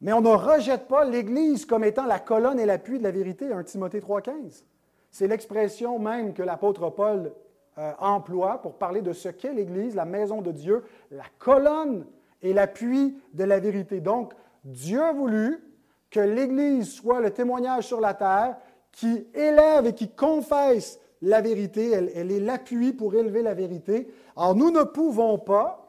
[0.00, 3.52] Mais on ne rejette pas l'Église comme étant la colonne et l'appui de la vérité,
[3.52, 4.64] 1 Timothée 3,15.
[5.10, 7.34] C'est l'expression même que l'apôtre Paul
[7.78, 12.06] euh, pour parler de ce qu'est l'Église, la maison de Dieu, la colonne
[12.42, 14.00] et l'appui de la vérité.
[14.00, 15.62] Donc, Dieu a voulu
[16.10, 18.56] que l'Église soit le témoignage sur la terre
[18.92, 21.90] qui élève et qui confesse la vérité.
[21.90, 24.08] Elle, elle est l'appui pour élever la vérité.
[24.36, 25.84] Alors nous ne pouvons pas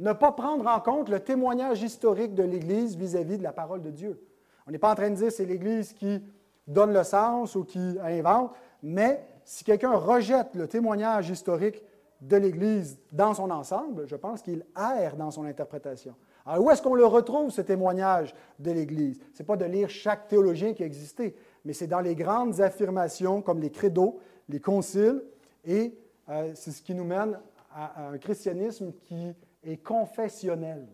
[0.00, 3.90] ne pas prendre en compte le témoignage historique de l'Église vis-à-vis de la parole de
[3.90, 4.18] Dieu.
[4.66, 6.22] On n'est pas en train de dire c'est l'Église qui
[6.66, 11.82] donne le sens ou qui invente, mais si quelqu'un rejette le témoignage historique
[12.20, 16.14] de l'Église dans son ensemble, je pense qu'il erre dans son interprétation.
[16.46, 19.20] Alors, où est-ce qu'on le retrouve, ce témoignage de l'Église?
[19.34, 21.34] Ce n'est pas de lire chaque théologien qui a existé,
[21.64, 25.20] mais c'est dans les grandes affirmations comme les credos, les conciles,
[25.64, 25.98] et
[26.28, 27.36] euh, c'est ce qui nous mène
[27.74, 29.34] à un christianisme qui
[29.64, 30.86] et confessionnel.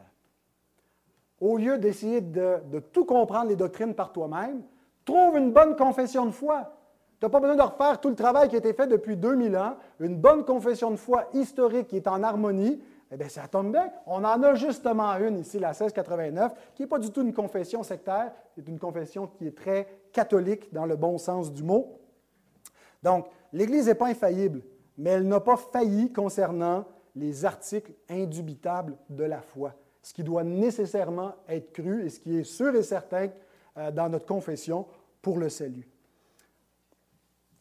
[1.42, 2.58] Au lieu d'essayer de,
[2.90, 4.62] tout comprendre les doctrines par toi-même,
[5.04, 6.75] trouve une bonne confession de foi.
[7.18, 9.56] Tu n'as pas besoin de refaire tout le travail qui a été fait depuis 2000
[9.56, 9.76] ans.
[10.00, 13.90] Une bonne confession de foi historique qui est en harmonie, eh bien, ça tombe bien.
[14.06, 17.82] On en a justement une ici, la 1689, qui n'est pas du tout une confession
[17.82, 21.98] sectaire, c'est une confession qui est très catholique dans le bon sens du mot.
[23.02, 24.62] Donc, l'Église n'est pas infaillible,
[24.98, 30.44] mais elle n'a pas failli concernant les articles indubitables de la foi, ce qui doit
[30.44, 33.28] nécessairement être cru et ce qui est sûr et certain
[33.78, 34.86] euh, dans notre confession
[35.22, 35.88] pour le salut.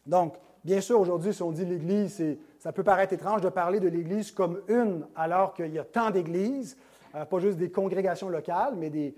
[0.05, 2.23] Donc, bien sûr, aujourd'hui, si on dit l'Église,
[2.59, 6.11] ça peut paraître étrange de parler de l'Église comme une alors qu'il y a tant
[6.11, 6.77] d'églises,
[7.15, 9.15] euh, pas juste des congrégations locales, mais des,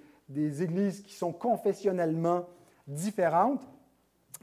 [0.61, 2.45] églises qui sont confessionnellement
[2.85, 3.65] différentes.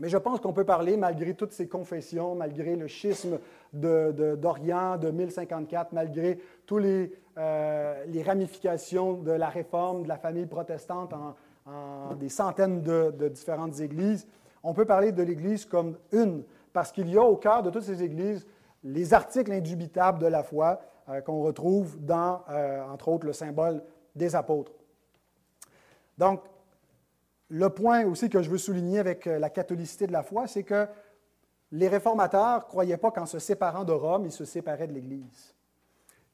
[0.00, 3.38] Mais je pense qu'on peut parler, malgré toutes ces confessions, malgré le schisme
[3.72, 6.84] d'Orient de, 1054, malgré toutes
[7.38, 13.80] euh, les, ramifications de la réforme de la famille protestante en, des centaines de, différentes
[13.80, 14.26] églises,
[14.64, 16.42] on peut parler de l'Église comme une,
[16.72, 18.46] parce qu'il y a au cœur de toutes ces églises
[18.82, 23.82] les articles indubitables de la foi euh, qu'on retrouve dans, euh, entre autres, le symbole
[24.14, 24.72] des apôtres.
[26.18, 26.42] Donc,
[27.48, 30.62] le point aussi que je veux souligner avec euh, la catholicité de la foi, c'est
[30.62, 30.86] que
[31.72, 35.54] les réformateurs ne croyaient pas qu'en se séparant de Rome, ils se séparaient de l'Église.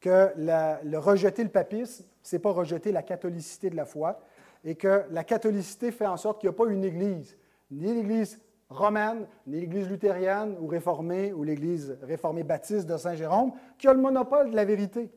[0.01, 4.21] Que le rejeter le papisme, ce n'est pas rejeter la catholicité de la foi,
[4.65, 7.37] et que la catholicité fait en sorte qu'il n'y a pas une Église,
[7.71, 13.89] ni l'Église romaine, ni l'Église luthérienne ou réformée, ou l'Église réformée baptiste de Saint-Jérôme, qui
[13.89, 15.11] a le monopole de la vérité.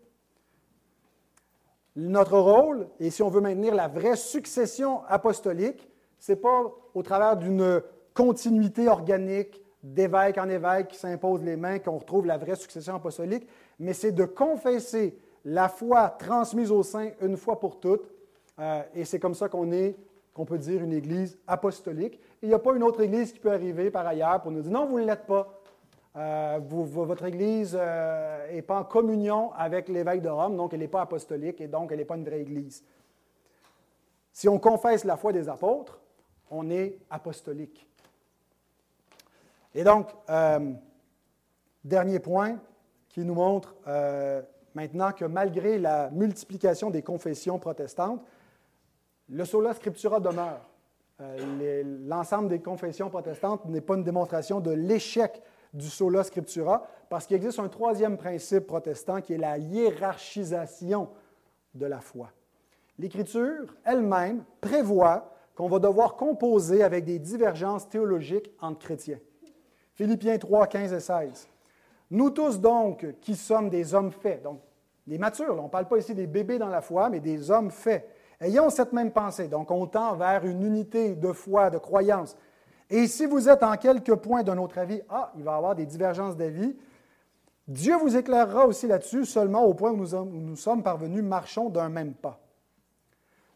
[1.96, 5.88] Notre rôle, et si on veut maintenir la vraie succession apostolique,
[6.20, 7.82] ce n'est pas au travers d'une
[8.14, 13.48] continuité organique d'évêque en évêque qui s'impose les mains qu'on retrouve la vraie succession apostolique,
[13.80, 18.10] mais c'est de confesser la foi transmise au sein une fois pour toutes.
[18.60, 19.98] Euh, et c'est comme ça qu'on est,
[20.34, 22.20] qu'on peut dire, une Église apostolique.
[22.44, 24.72] Il n'y a pas une autre Église qui peut arriver par ailleurs pour nous dire
[24.72, 25.48] non, vous ne l'êtes pas.
[26.18, 30.90] Euh, votre Église n'est euh, pas en communion avec l'évêque de Rome, donc elle n'est
[30.90, 32.84] pas apostolique et donc elle n'est pas une vraie Église.
[34.34, 36.02] Si on confesse la foi des apôtres,
[36.52, 37.88] on est apostolique.
[39.74, 40.74] Et donc, euh,
[41.84, 42.60] dernier point
[43.08, 43.74] qui nous montre
[44.76, 48.22] maintenant que malgré la multiplication des confessions protestantes,
[49.30, 50.73] le sola scriptura demeure.
[51.24, 55.42] Euh, l'ensemble des confessions protestantes n'est pas une démonstration de l'échec
[55.74, 61.10] du sola scriptura, parce qu'il existe un troisième principe protestant qui est la hiérarchisation
[61.74, 62.30] de la foi.
[63.00, 69.20] L'Écriture elle-même prévoit qu'on va devoir composer avec des divergences théologiques entre chrétiens.
[69.94, 71.48] Philippiens 3, 15 et 16.
[72.12, 74.60] Nous tous donc, qui sommes des hommes faits, donc
[75.08, 77.72] des matures, on ne parle pas ici des bébés dans la foi, mais des hommes
[77.72, 78.08] faits,
[78.44, 79.48] ayons cette même pensée.
[79.48, 82.38] Donc on tend vers une unité de foi, de croyance.
[82.90, 85.76] Et si vous êtes en quelques points d'un autre avis, ah, il va y avoir
[85.76, 86.76] des divergences d'avis,
[87.68, 92.14] Dieu vous éclairera aussi là-dessus, seulement au point où nous, sommes parvenus, marchons d'un même
[92.14, 92.40] pas.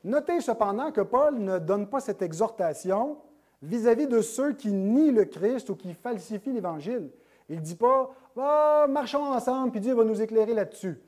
[0.03, 3.17] Notez cependant que Paul ne donne pas cette exhortation
[3.61, 7.09] vis-à-vis de ceux qui nient le Christ ou qui falsifient l'Évangile.
[7.49, 11.01] Il ne dit pas ah, marchons ensemble, puis Dieu va nous éclairer là-dessus.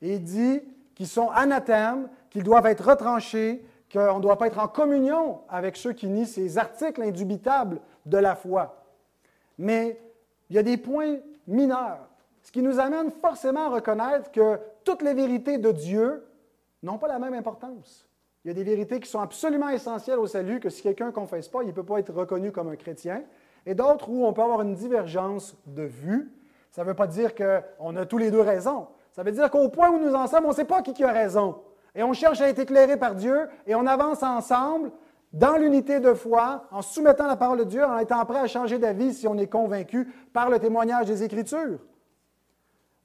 [0.00, 0.60] Il dit
[1.00, 5.78] qu'ils sont anathèmes, qu'ils doivent être retranchés, qu'on ne doit pas être en communion avec
[5.78, 8.84] ceux qui nient ces articles indubitables de la foi.
[9.56, 9.98] Mais
[10.50, 12.06] il y a des points mineurs,
[12.42, 16.22] ce qui nous amène forcément à reconnaître que toutes les vérités de Dieu
[16.82, 18.06] n'ont pas la même importance.
[18.44, 21.12] Il y a des vérités qui sont absolument essentielles au salut, que si quelqu'un ne
[21.12, 23.22] confesse pas, il ne peut pas être reconnu comme un chrétien.
[23.64, 26.30] Et d'autres où on peut avoir une divergence de vue.
[26.70, 28.88] Ça ne veut pas dire qu'on a tous les deux raison.
[29.20, 31.12] Ça veut dire qu'au point où nous en sommes, on ne sait pas qui, a
[31.12, 31.56] raison.
[31.94, 34.90] Et on cherche à être éclairé par Dieu et on avance ensemble
[35.34, 38.78] dans l'unité de foi, en soumettant la parole de Dieu, en étant prêt à changer
[38.78, 41.80] d'avis si on est convaincu par le témoignage des Écritures.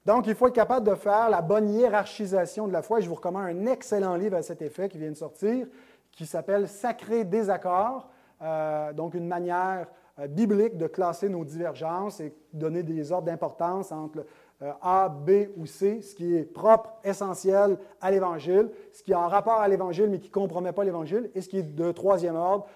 [0.06, 3.00] Donc, il faut être capable de faire la bonne hiérarchisation de la foi.
[3.00, 5.66] je vous recommande un excellent livre à cet effet qui vient de sortir,
[6.12, 8.08] qui s'appelle Sacré désaccord,
[8.40, 9.86] euh, donc une manière
[10.18, 14.24] euh, biblique de classer nos divergences et donner des ordres d'importance entre
[14.60, 19.28] A, B ou C, ce qui est propre, essentiel à l'Évangile, ce qui est en
[19.28, 22.36] rapport à l'Évangile mais qui ne compromet pas l'Évangile, et ce qui est de troisième
[22.36, 22.66] ordre,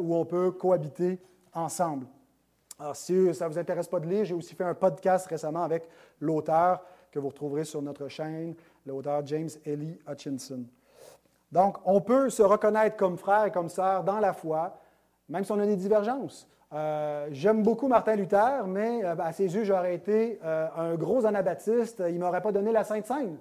[0.00, 1.20] où on peut cohabiter
[1.52, 2.06] ensemble.
[2.78, 5.62] Alors, si ça ne vous intéresse pas de lire, j'ai aussi fait un podcast récemment
[5.62, 5.88] avec
[6.20, 10.64] l'auteur que vous retrouverez sur notre chaîne, l'auteur James Ellie Hutchinson.
[11.50, 14.78] Donc, on peut se reconnaître comme frère et comme sœur dans la foi,
[15.28, 16.46] même si on a des divergences.
[16.72, 21.24] Euh, j'aime beaucoup Martin Luther, mais euh, à ses yeux, j'aurais été euh, un gros
[21.24, 22.02] anabaptiste.
[22.08, 23.36] Il ne m'aurait pas donné la Sainte Seine.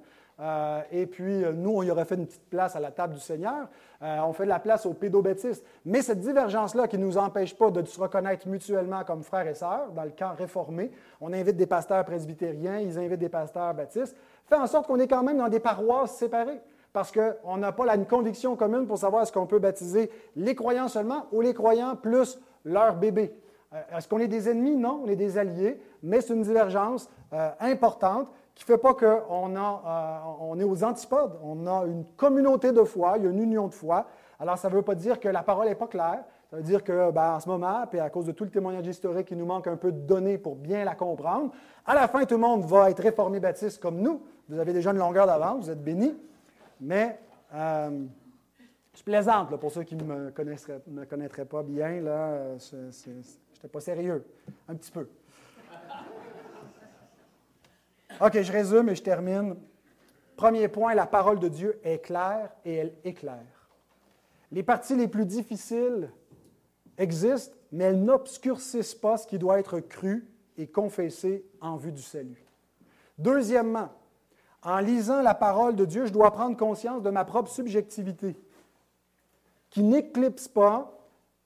[0.91, 3.67] et puis, nous, on y aurait fait une petite place à la table du Seigneur.
[4.01, 5.65] on fait de la place aux pédobaptistes.
[5.86, 9.55] Mais cette divergence-là qui ne nous empêche pas de se reconnaître mutuellement comme frères et
[9.55, 14.15] sœurs dans le camp réformé, on invite des pasteurs presbytériens, ils invitent des pasteurs baptistes,
[14.45, 16.59] fait en sorte qu'on est quand même dans des paroisses séparées
[16.91, 20.88] parce qu'on n'a pas une conviction commune pour savoir est-ce qu'on peut baptiser les croyants
[20.88, 23.34] seulement ou les croyants plus leur bébé.
[23.74, 24.76] Euh, est-ce qu'on est des ennemis?
[24.76, 28.93] Non, on est des alliés, mais c'est une divergence euh, importante qui ne fait pas
[28.93, 31.38] qu'on euh, est aux antipodes.
[31.43, 34.05] On a une communauté de foi, il y a une union de foi.
[34.39, 36.24] Alors, ça ne veut pas dire que la parole n'est pas claire.
[36.49, 38.86] Ça veut dire que, ben, en ce moment, puis à cause de tout le témoignage
[38.86, 41.51] historique, il nous manque un peu de données pour bien la comprendre.
[41.86, 44.22] À la fin, tout le monde va être réformé baptiste comme nous.
[44.47, 46.16] Vous avez déjà une longueur d'avance, vous êtes bénis.
[46.80, 47.20] Mais
[48.96, 50.32] je plaisante pour ceux qui ne me
[51.06, 52.02] connaîtraient pas bien.
[52.02, 54.26] Là, je n'étais pas sérieux.
[54.68, 55.08] Un petit peu.
[58.22, 59.58] OK, je résume et je termine.
[60.38, 63.70] Premier point, la parole de Dieu est claire et elle éclaire.
[64.52, 66.10] Les parties les plus difficiles
[66.98, 70.26] existent, mais elles n'obscurcissent pas ce qui doit être cru
[70.58, 72.46] et confessé en vue du salut.
[73.18, 73.89] Deuxièmement,
[74.64, 78.38] en lisant la parole de Dieu, je dois prendre conscience de ma propre subjectivité,
[79.76, 80.89] qui n'éclipse pas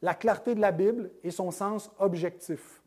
[0.03, 2.83] la clarté de la Bible et son sens objectif.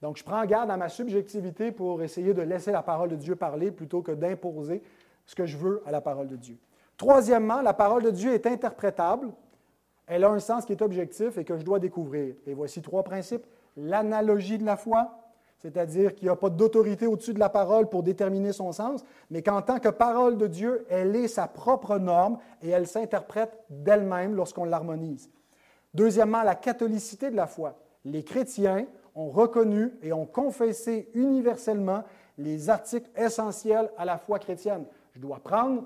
[0.00, 3.34] Donc, je prends garde à ma subjectivité pour essayer de laisser la parole de Dieu
[3.34, 4.84] parler plutôt que d'imposer
[5.26, 6.58] ce que je veux à la parole de Dieu.
[6.96, 9.32] Troisièmement, la parole de Dieu est interprétable.
[10.06, 12.36] Elle a un sens qui est objectif et que je dois découvrir.
[12.46, 13.46] Et voici trois principes.
[13.76, 15.23] L'analogie de la foi,
[15.64, 19.40] c'est-à-dire qu'il n'y a pas d'autorité au-dessus de la parole pour déterminer son sens, mais
[19.40, 24.34] qu'en tant que parole de Dieu, elle est sa propre norme et elle s'interprète d'elle-même
[24.34, 25.30] lorsqu'on l'harmonise.
[25.94, 27.78] Deuxièmement, la catholicité de la foi.
[28.04, 28.84] Les chrétiens
[29.14, 32.02] ont reconnu et ont confessé universellement
[32.36, 34.84] les articles essentiels à la foi chrétienne.
[35.14, 35.84] Je dois prendre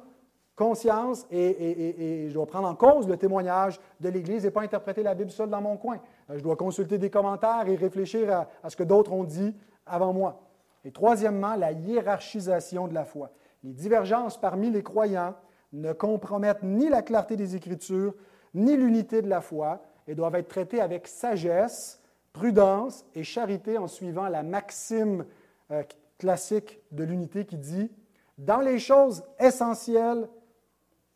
[0.57, 5.15] conscience et, je dois prendre en cause le témoignage de l'Église et pas interpréter la
[5.15, 6.01] Bible seule dans mon coin.
[6.35, 9.55] Je dois consulter des commentaires et réfléchir à ce que d'autres ont dit
[9.87, 10.43] avant moi.
[10.85, 13.31] Et troisièmement, la hiérarchisation de la foi.
[13.65, 15.35] Les divergences parmi les croyants
[15.73, 18.15] ne compromettent ni la clarté des Écritures,
[18.55, 22.01] ni l'unité de la foi, et doivent être traitées avec sagesse,
[22.33, 25.27] prudence et charité en suivant la maxime
[25.71, 25.83] euh,
[26.19, 27.91] classique de l'unité qui dit
[28.39, 30.29] Dans les choses essentielles,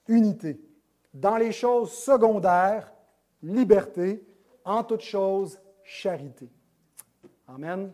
[0.08, 0.60] unité.
[1.14, 2.92] Dans les choses secondaires,
[3.42, 4.24] liberté.
[4.64, 6.48] En toutes choses, charité.
[7.48, 7.92] Amen.